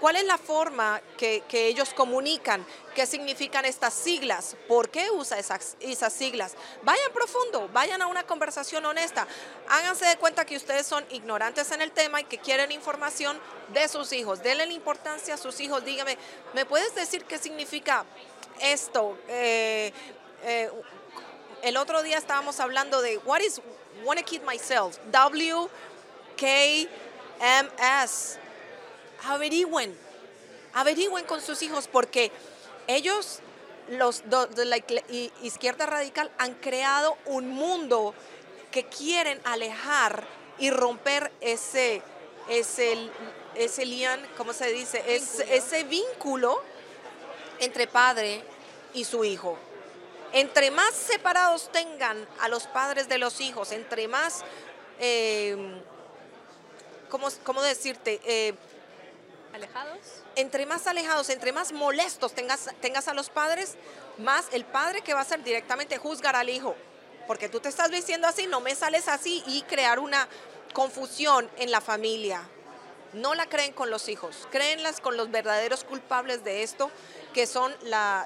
¿Cuál 0.00 0.14
es 0.16 0.24
la 0.24 0.38
forma 0.38 1.00
que, 1.16 1.42
ellos 1.50 1.92
comunican? 1.92 2.64
¿Qué 2.94 3.04
significan 3.04 3.64
estas 3.64 3.94
siglas? 3.94 4.56
¿Por 4.68 4.90
qué 4.90 5.10
usa 5.10 5.38
esas, 5.38 5.76
siglas? 6.12 6.54
Vayan 6.82 7.12
profundo, 7.12 7.68
vayan 7.72 8.00
a 8.02 8.06
una 8.06 8.24
conversación 8.24 8.84
honesta. 8.86 9.26
Háganse 9.68 10.04
de 10.06 10.16
cuenta 10.16 10.44
que 10.44 10.56
ustedes 10.56 10.86
son 10.86 11.04
ignorantes 11.10 11.72
en 11.72 11.82
el 11.82 11.90
tema 11.90 12.20
y 12.20 12.24
que 12.24 12.38
quieren 12.38 12.70
información 12.70 13.40
de 13.72 13.88
sus 13.88 14.12
hijos. 14.12 14.42
Denle 14.42 14.66
la 14.66 14.72
importancia 14.72 15.34
a 15.34 15.36
sus 15.36 15.58
hijos. 15.60 15.84
Dígame, 15.84 16.16
¿me 16.54 16.64
puedes 16.64 16.94
decir 16.94 17.24
qué 17.24 17.38
significa 17.38 18.04
esto? 18.60 19.18
Eh, 19.28 19.92
eh, 20.44 20.70
el 21.62 21.76
otro 21.76 22.02
día 22.02 22.18
estábamos 22.18 22.60
hablando 22.60 23.02
de 23.02 23.18
what 23.18 23.40
is 23.40 23.60
wanna 24.04 24.22
keep 24.22 24.44
myself. 24.44 24.96
W 25.10 25.68
K 26.36 26.46
M 27.40 27.68
S 28.04 28.38
averigüen, 29.24 29.96
averigüen 30.74 31.24
con 31.24 31.40
sus 31.40 31.62
hijos 31.62 31.88
porque 31.88 32.30
ellos, 32.86 33.40
los 33.88 34.22
de 34.28 34.64
la 34.64 34.78
izquierda 35.42 35.86
radical, 35.86 36.30
han 36.38 36.54
creado 36.54 37.16
un 37.26 37.48
mundo 37.50 38.14
que 38.70 38.84
quieren 38.84 39.40
alejar 39.44 40.26
y 40.58 40.70
romper 40.70 41.32
ese, 41.40 42.02
ese, 42.48 43.10
ese 43.54 43.86
lian, 43.86 44.20
¿cómo 44.36 44.52
se 44.52 44.72
dice? 44.72 45.02
ese 45.06 45.84
vínculo 45.84 46.60
entre 47.60 47.86
padre 47.86 48.42
y 48.94 49.04
su 49.04 49.24
hijo. 49.24 49.56
Entre 50.32 50.70
más 50.70 50.94
separados 50.94 51.70
tengan 51.72 52.26
a 52.40 52.48
los 52.48 52.66
padres 52.66 53.08
de 53.08 53.18
los 53.18 53.40
hijos, 53.40 53.72
entre 53.72 54.08
más, 54.08 54.44
eh, 55.00 55.56
¿cómo, 57.08 57.62
decirte? 57.62 58.20
Eh, 58.24 58.54
¿Alejados? 59.58 59.98
Entre 60.36 60.66
más 60.66 60.86
alejados, 60.86 61.30
entre 61.30 61.52
más 61.52 61.72
molestos 61.72 62.32
tengas, 62.32 62.70
tengas 62.80 63.08
a 63.08 63.14
los 63.14 63.28
padres, 63.28 63.74
más 64.16 64.46
el 64.52 64.64
padre 64.64 65.02
que 65.02 65.14
va 65.14 65.20
a 65.20 65.22
hacer 65.22 65.42
directamente 65.42 65.98
juzgar 65.98 66.36
al 66.36 66.48
hijo. 66.48 66.76
Porque 67.26 67.48
tú 67.48 67.58
te 67.58 67.68
estás 67.68 67.90
diciendo 67.90 68.28
así, 68.28 68.46
no 68.46 68.60
me 68.60 68.74
sales 68.76 69.08
así 69.08 69.42
y 69.46 69.62
crear 69.62 69.98
una 69.98 70.28
confusión 70.72 71.50
en 71.56 71.72
la 71.72 71.80
familia. 71.80 72.48
No 73.12 73.34
la 73.34 73.46
creen 73.46 73.72
con 73.72 73.90
los 73.90 74.08
hijos, 74.08 74.46
créenlas 74.50 75.00
con 75.00 75.16
los 75.16 75.30
verdaderos 75.30 75.82
culpables 75.82 76.44
de 76.44 76.62
esto, 76.62 76.90
que 77.34 77.46
son 77.46 77.74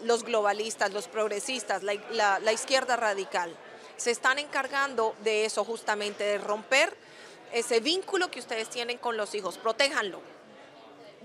los 0.03 0.25
globalistas, 0.25 0.93
los 0.93 1.09
progresistas, 1.09 1.83
la, 1.83 2.39
la 2.41 2.53
izquierda 2.53 2.97
radical. 2.97 3.57
Se 3.97 4.11
están 4.11 4.39
encargando 4.39 5.15
de 5.23 5.47
eso 5.47 5.65
justamente, 5.65 6.25
de 6.25 6.39
romper 6.39 6.95
ese 7.53 7.81
vínculo 7.81 8.31
que 8.31 8.41
ustedes 8.41 8.69
tienen 8.69 8.99
con 8.99 9.17
los 9.17 9.35
hijos. 9.35 9.57
Protéjanlo 9.57 10.21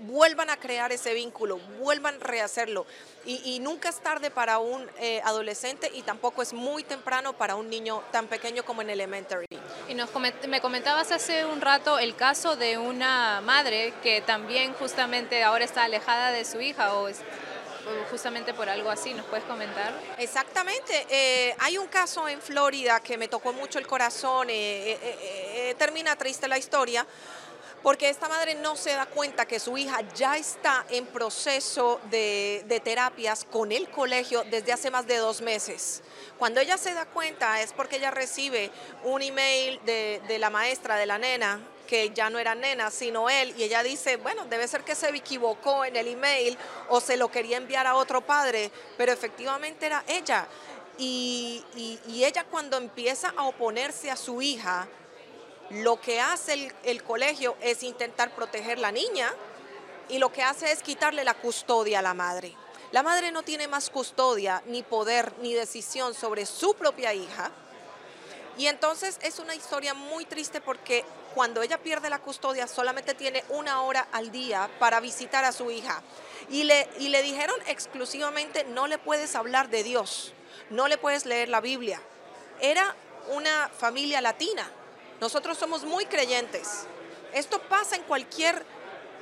vuelvan 0.00 0.50
a 0.50 0.56
crear 0.56 0.92
ese 0.92 1.14
vínculo, 1.14 1.58
vuelvan 1.78 2.16
a 2.16 2.24
rehacerlo. 2.24 2.86
Y, 3.24 3.58
nunca 3.60 3.90
es 3.90 4.00
tarde 4.00 4.30
para 4.30 4.58
un 4.58 4.88
eh, 4.98 5.20
adolescente 5.22 5.90
y 5.92 6.00
tampoco 6.00 6.40
es 6.40 6.54
muy 6.54 6.82
temprano 6.82 7.34
para 7.34 7.56
un 7.56 7.68
niño 7.68 8.02
tan 8.10 8.26
pequeño 8.26 8.64
como 8.64 8.80
en 8.80 8.88
elementary. 8.88 9.44
Y 9.86 9.94
nos 9.94 10.08
me 10.48 10.62
comentabas 10.62 11.12
hace 11.12 11.44
un 11.44 11.60
rato 11.60 11.98
el 11.98 12.16
caso 12.16 12.56
de 12.56 12.78
una 12.78 13.42
madre 13.42 13.92
que 14.02 14.22
también 14.22 14.72
justamente 14.74 15.44
ahora 15.44 15.66
está 15.66 15.84
alejada 15.84 16.30
de 16.30 16.46
su 16.46 16.58
hija 16.60 16.94
o 16.94 17.08
es 17.08 17.18
justamente 18.10 18.54
por 18.54 18.68
algo 18.68 18.90
así, 18.90 19.12
¿nos 19.14 19.26
puedes 19.26 19.44
comentar? 19.46 19.92
Exactamente, 20.18 21.06
eh, 21.08 21.54
hay 21.58 21.78
un 21.78 21.86
caso 21.88 22.28
en 22.28 22.40
Florida 22.40 23.00
que 23.00 23.16
me 23.16 23.28
tocó 23.28 23.52
mucho 23.52 23.78
el 23.78 23.86
corazón, 23.86 24.48
eh, 24.50 25.74
termina 25.78 26.14
triste 26.16 26.48
la 26.48 26.58
historia, 26.58 27.06
porque 27.82 28.08
esta 28.08 28.28
madre 28.28 28.54
no 28.56 28.76
se 28.76 28.90
da 28.90 29.06
cuenta 29.06 29.46
que 29.46 29.60
su 29.60 29.78
hija 29.78 30.00
ya 30.14 30.36
está 30.36 30.84
en 30.90 31.06
proceso 31.06 32.00
de, 32.10 32.80
terapias 32.84 33.44
con 33.44 33.72
el 33.72 33.88
colegio 33.88 34.44
desde 34.44 34.72
hace 34.72 34.90
más 34.90 35.06
de 35.06 35.16
dos 35.16 35.40
meses. 35.40 36.02
Cuando 36.38 36.60
ella 36.60 36.76
se 36.76 36.94
da 36.94 37.06
cuenta 37.06 37.60
es 37.62 37.72
porque 37.72 37.96
ella 37.96 38.10
recibe 38.10 38.70
un 39.04 39.22
email 39.22 39.80
de, 39.84 40.36
la 40.38 40.50
maestra, 40.50 40.96
de 40.96 41.06
la 41.06 41.18
nena, 41.18 41.60
que 41.86 42.10
ya 42.10 42.28
no 42.28 42.38
era 42.38 42.54
nena, 42.54 42.90
sino 42.90 43.30
él, 43.30 43.54
y 43.56 43.62
ella 43.62 43.82
dice, 43.82 44.16
bueno, 44.16 44.44
debe 44.44 44.68
ser 44.68 44.84
que 44.84 44.94
se 44.94 45.08
equivocó 45.08 45.84
en 45.84 45.96
el 45.96 46.08
email 46.08 46.58
o 46.90 47.00
se 47.00 47.16
lo 47.16 47.30
quería 47.30 47.56
enviar 47.56 47.86
a 47.86 47.94
otro 47.94 48.20
padre, 48.20 48.70
pero 48.96 49.12
efectivamente 49.12 49.86
era 49.86 50.04
ella. 50.06 50.46
Y 50.98 51.64
ella 52.08 52.44
cuando 52.44 52.76
empieza 52.76 53.32
a 53.36 53.44
oponerse 53.44 54.10
a 54.10 54.16
su 54.16 54.42
hija, 54.42 54.88
lo 55.70 56.00
que 56.00 56.20
hace 56.20 56.72
el, 56.84 57.02
colegio 57.02 57.56
es 57.60 57.82
intentar 57.82 58.34
proteger 58.34 58.78
la 58.78 58.90
niña 58.90 59.34
y 60.08 60.18
lo 60.18 60.32
que 60.32 60.42
hace 60.42 60.72
es 60.72 60.82
quitarle 60.82 61.24
la 61.24 61.34
custodia 61.34 61.98
a 61.98 62.02
la 62.02 62.14
madre. 62.14 62.54
La 62.90 63.02
madre 63.02 63.32
no 63.32 63.42
tiene 63.42 63.68
más 63.68 63.90
custodia, 63.90 64.62
ni 64.66 64.82
poder, 64.82 65.32
ni 65.42 65.52
decisión 65.52 66.14
sobre 66.14 66.46
su 66.46 66.74
propia 66.74 67.12
hija. 67.12 67.50
Y 68.56 68.66
entonces 68.66 69.18
es 69.22 69.38
una 69.38 69.54
historia 69.54 69.92
muy 69.92 70.24
triste 70.24 70.60
porque 70.62 71.04
cuando 71.34 71.62
ella 71.62 71.78
pierde 71.78 72.08
la 72.08 72.18
custodia 72.18 72.66
solamente 72.66 73.14
tiene 73.14 73.44
una 73.50 73.82
hora 73.82 74.08
al 74.10 74.32
día 74.32 74.70
para 74.78 75.00
visitar 75.00 75.44
a 75.44 75.52
su 75.52 75.70
hija. 75.70 76.02
Y 76.48 76.64
le, 76.64 76.88
y 76.98 77.10
le 77.10 77.22
dijeron 77.22 77.56
exclusivamente, 77.66 78.64
no 78.64 78.86
le 78.86 78.96
puedes 78.96 79.36
hablar 79.36 79.68
de 79.68 79.82
Dios, 79.82 80.32
no 80.70 80.88
le 80.88 80.96
puedes 80.96 81.26
leer 81.26 81.50
la 81.50 81.60
Biblia. 81.60 82.00
Era 82.60 82.96
una 83.28 83.68
familia 83.68 84.22
latina, 84.22 84.68
nosotros 85.20 85.58
somos 85.58 85.84
muy 85.84 86.06
creyentes. 86.06 86.86
Esto 87.32 87.60
pasa 87.60 87.96
en 87.96 88.02
cualquier 88.04 88.64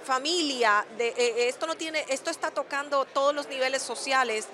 familia, 0.05 0.87
de, 0.97 1.09
eh, 1.09 1.49
esto 1.49 1.67
no 1.67 1.75
tiene, 1.75 2.05
esto 2.09 2.31
está 2.31 2.51
tocando 2.51 3.05
todos 3.07 3.35
los 3.35 3.49
niveles 3.49 3.83
sociales 3.83 4.47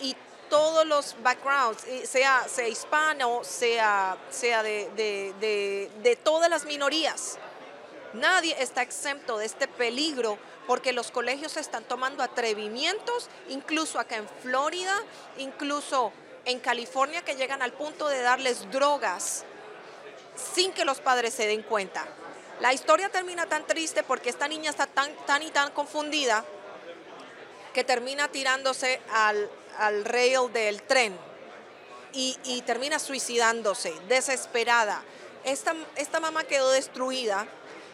y 0.00 0.14
todos 0.50 0.84
los 0.84 1.16
backgrounds, 1.22 1.84
sea, 2.04 2.46
sea 2.48 2.68
hispano, 2.68 3.42
sea, 3.44 4.18
sea 4.30 4.62
de, 4.62 4.90
de 4.96 6.16
todas 6.16 6.50
las 6.50 6.64
minorías. 6.64 7.38
Nadie 8.12 8.56
está 8.58 8.82
exento 8.82 9.38
de 9.38 9.46
este 9.46 9.68
peligro 9.68 10.36
porque 10.66 10.92
los 10.92 11.10
colegios 11.10 11.56
están 11.56 11.84
tomando 11.84 12.22
atrevimientos, 12.22 13.28
incluso 13.48 13.98
acá 14.00 14.16
en 14.16 14.28
Florida, 14.42 14.96
incluso 15.38 16.12
en 16.44 16.58
California, 16.58 17.22
que 17.22 17.36
llegan 17.36 17.62
al 17.62 17.72
punto 17.72 18.08
de 18.08 18.20
darles 18.20 18.70
drogas 18.70 19.44
sin 20.36 20.72
que 20.72 20.84
los 20.84 21.00
padres 21.00 21.34
se 21.34 21.46
den 21.46 21.62
cuenta. 21.62 22.06
La 22.60 22.72
historia 22.72 23.08
termina 23.08 23.46
tan 23.46 23.66
triste 23.66 24.02
porque 24.02 24.28
esta 24.30 24.46
niña 24.46 24.70
está 24.70 24.86
tan, 24.86 25.42
y 25.42 25.50
tan 25.50 25.70
confundida 25.70 26.44
que 27.72 27.84
termina 27.84 28.28
tirándose 28.28 29.00
al, 29.12 29.50
al 29.78 30.04
rail 30.04 30.52
del 30.52 30.82
tren. 30.82 31.16
y, 32.12 32.62
termina 32.66 32.98
suicidándose, 32.98 33.94
desesperada. 34.08 35.02
Esta, 35.44 35.74
esta 35.94 36.18
mamá 36.18 36.42
quedó 36.42 36.68
destruida 36.70 37.46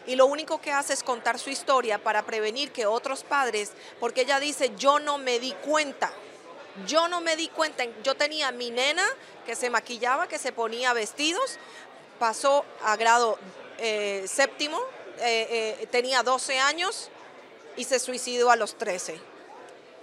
y 0.07 0.15
lo 0.15 0.25
único 0.25 0.59
que 0.59 0.71
hace 0.71 0.93
es 0.93 1.03
contar 1.03 1.37
su 1.37 1.49
historia 1.49 2.01
para 2.01 2.23
prevenir 2.23 2.71
que 2.71 2.85
otros 2.85 3.23
padres, 3.23 3.73
porque 3.99 4.21
ella 4.21 4.39
dice, 4.39 4.71
yo 4.77 4.99
no 4.99 5.17
me 5.17 5.37
di 5.39 5.51
cuenta, 5.51 6.11
yo 6.87 7.07
no 7.09 7.21
me 7.21 7.35
di 7.35 7.49
cuenta, 7.49 7.83
yo 8.03 8.15
tenía 8.15 8.51
mi 8.51 8.71
nena 8.71 9.05
que 9.45 9.55
se 9.55 9.69
maquillaba, 9.69 10.27
que 10.27 10.39
se 10.39 10.51
ponía 10.51 10.93
vestidos, 10.93 11.59
pasó 12.17 12.65
a 12.83 12.95
grado 12.95 13.37
eh, 13.77 14.25
séptimo, 14.27 14.79
eh, 15.19 15.77
eh, 15.81 15.87
tenía 15.87 16.23
12 16.23 16.59
años 16.59 17.09
y 17.75 17.83
se 17.83 17.99
suicidó 17.99 18.51
a 18.51 18.55
los 18.55 18.77
13. 18.77 19.19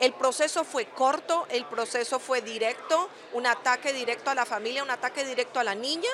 El 0.01 0.13
proceso 0.13 0.65
fue 0.65 0.87
corto, 0.87 1.47
el 1.51 1.65
proceso 1.67 2.19
fue 2.19 2.41
directo, 2.41 3.09
un 3.33 3.47
ataque 3.47 3.93
directo 3.93 4.31
a 4.31 4.35
la 4.35 4.45
familia, 4.45 4.83
un 4.83 4.91
ataque 4.91 5.25
directo 5.25 5.61
a 5.61 5.65
la 5.65 5.75
niña 5.75 6.11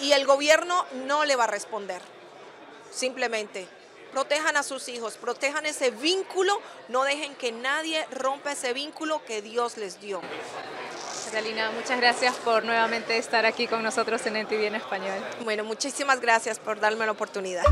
y 0.00 0.12
el 0.12 0.26
gobierno 0.26 0.84
no 1.06 1.24
le 1.24 1.36
va 1.36 1.44
a 1.44 1.48
responder. 1.48 2.02
Simplemente 2.90 3.68
protejan 4.12 4.56
a 4.56 4.62
sus 4.62 4.88
hijos, 4.88 5.16
protejan 5.16 5.66
ese 5.66 5.90
vínculo, 5.90 6.60
no 6.88 7.04
dejen 7.04 7.34
que 7.36 7.52
nadie 7.52 8.04
rompa 8.10 8.52
ese 8.52 8.72
vínculo 8.72 9.24
que 9.24 9.42
Dios 9.42 9.76
les 9.76 10.00
dio. 10.00 10.20
Catalina, 11.30 11.70
muchas 11.76 12.00
gracias 12.00 12.36
por 12.36 12.64
nuevamente 12.64 13.18
estar 13.18 13.44
aquí 13.44 13.66
con 13.66 13.82
nosotros 13.82 14.24
en 14.26 14.36
NTV 14.36 14.68
en 14.68 14.76
español. 14.76 15.18
Bueno, 15.44 15.62
muchísimas 15.62 16.22
gracias 16.22 16.58
por 16.58 16.80
darme 16.80 17.04
la 17.04 17.12
oportunidad. 17.12 17.64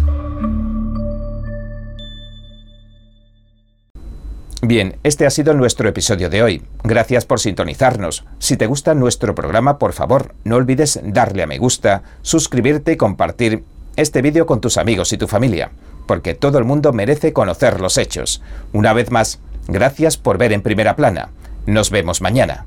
Bien, 4.61 4.99
este 5.05 5.25
ha 5.25 5.31
sido 5.31 5.55
nuestro 5.55 5.89
episodio 5.89 6.29
de 6.29 6.43
hoy. 6.43 6.63
Gracias 6.85 7.25
por 7.25 7.41
sintonizarnos. 7.41 8.27
Si 8.39 8.59
te 8.59 8.67
gusta 8.67 8.95
nuestro 8.95 9.35
programa, 9.35 9.79
por 9.79 9.95
favor, 9.95 10.35
no 10.45 10.57
olvides 10.57 11.01
darle 11.03 11.43
a 11.43 11.47
me 11.47 11.57
gusta, 11.57 12.03
suscribirte 12.21 12.93
y 12.93 12.97
compartir 12.99 13.65
este 13.97 14.21
vídeo 14.21 14.45
con 14.45 14.61
tus 14.61 14.77
amigos 14.77 15.15
y 15.15 15.17
tu 15.17 15.29
familia, 15.29 15.71
porque 16.07 16.35
todo 16.35 16.59
el 16.59 16.65
mundo 16.65 16.93
merece 16.93 17.33
conocer 17.33 17.81
los 17.81 17.97
hechos. 17.97 18.43
Una 18.75 18.93
vez 18.93 19.11
más, 19.11 19.39
gracias 19.67 20.19
por 20.19 20.37
ver 20.37 20.53
en 20.53 20.61
primera 20.61 20.95
plana. 20.95 21.31
Nos 21.65 21.89
vemos 21.89 22.21
mañana. 22.21 22.67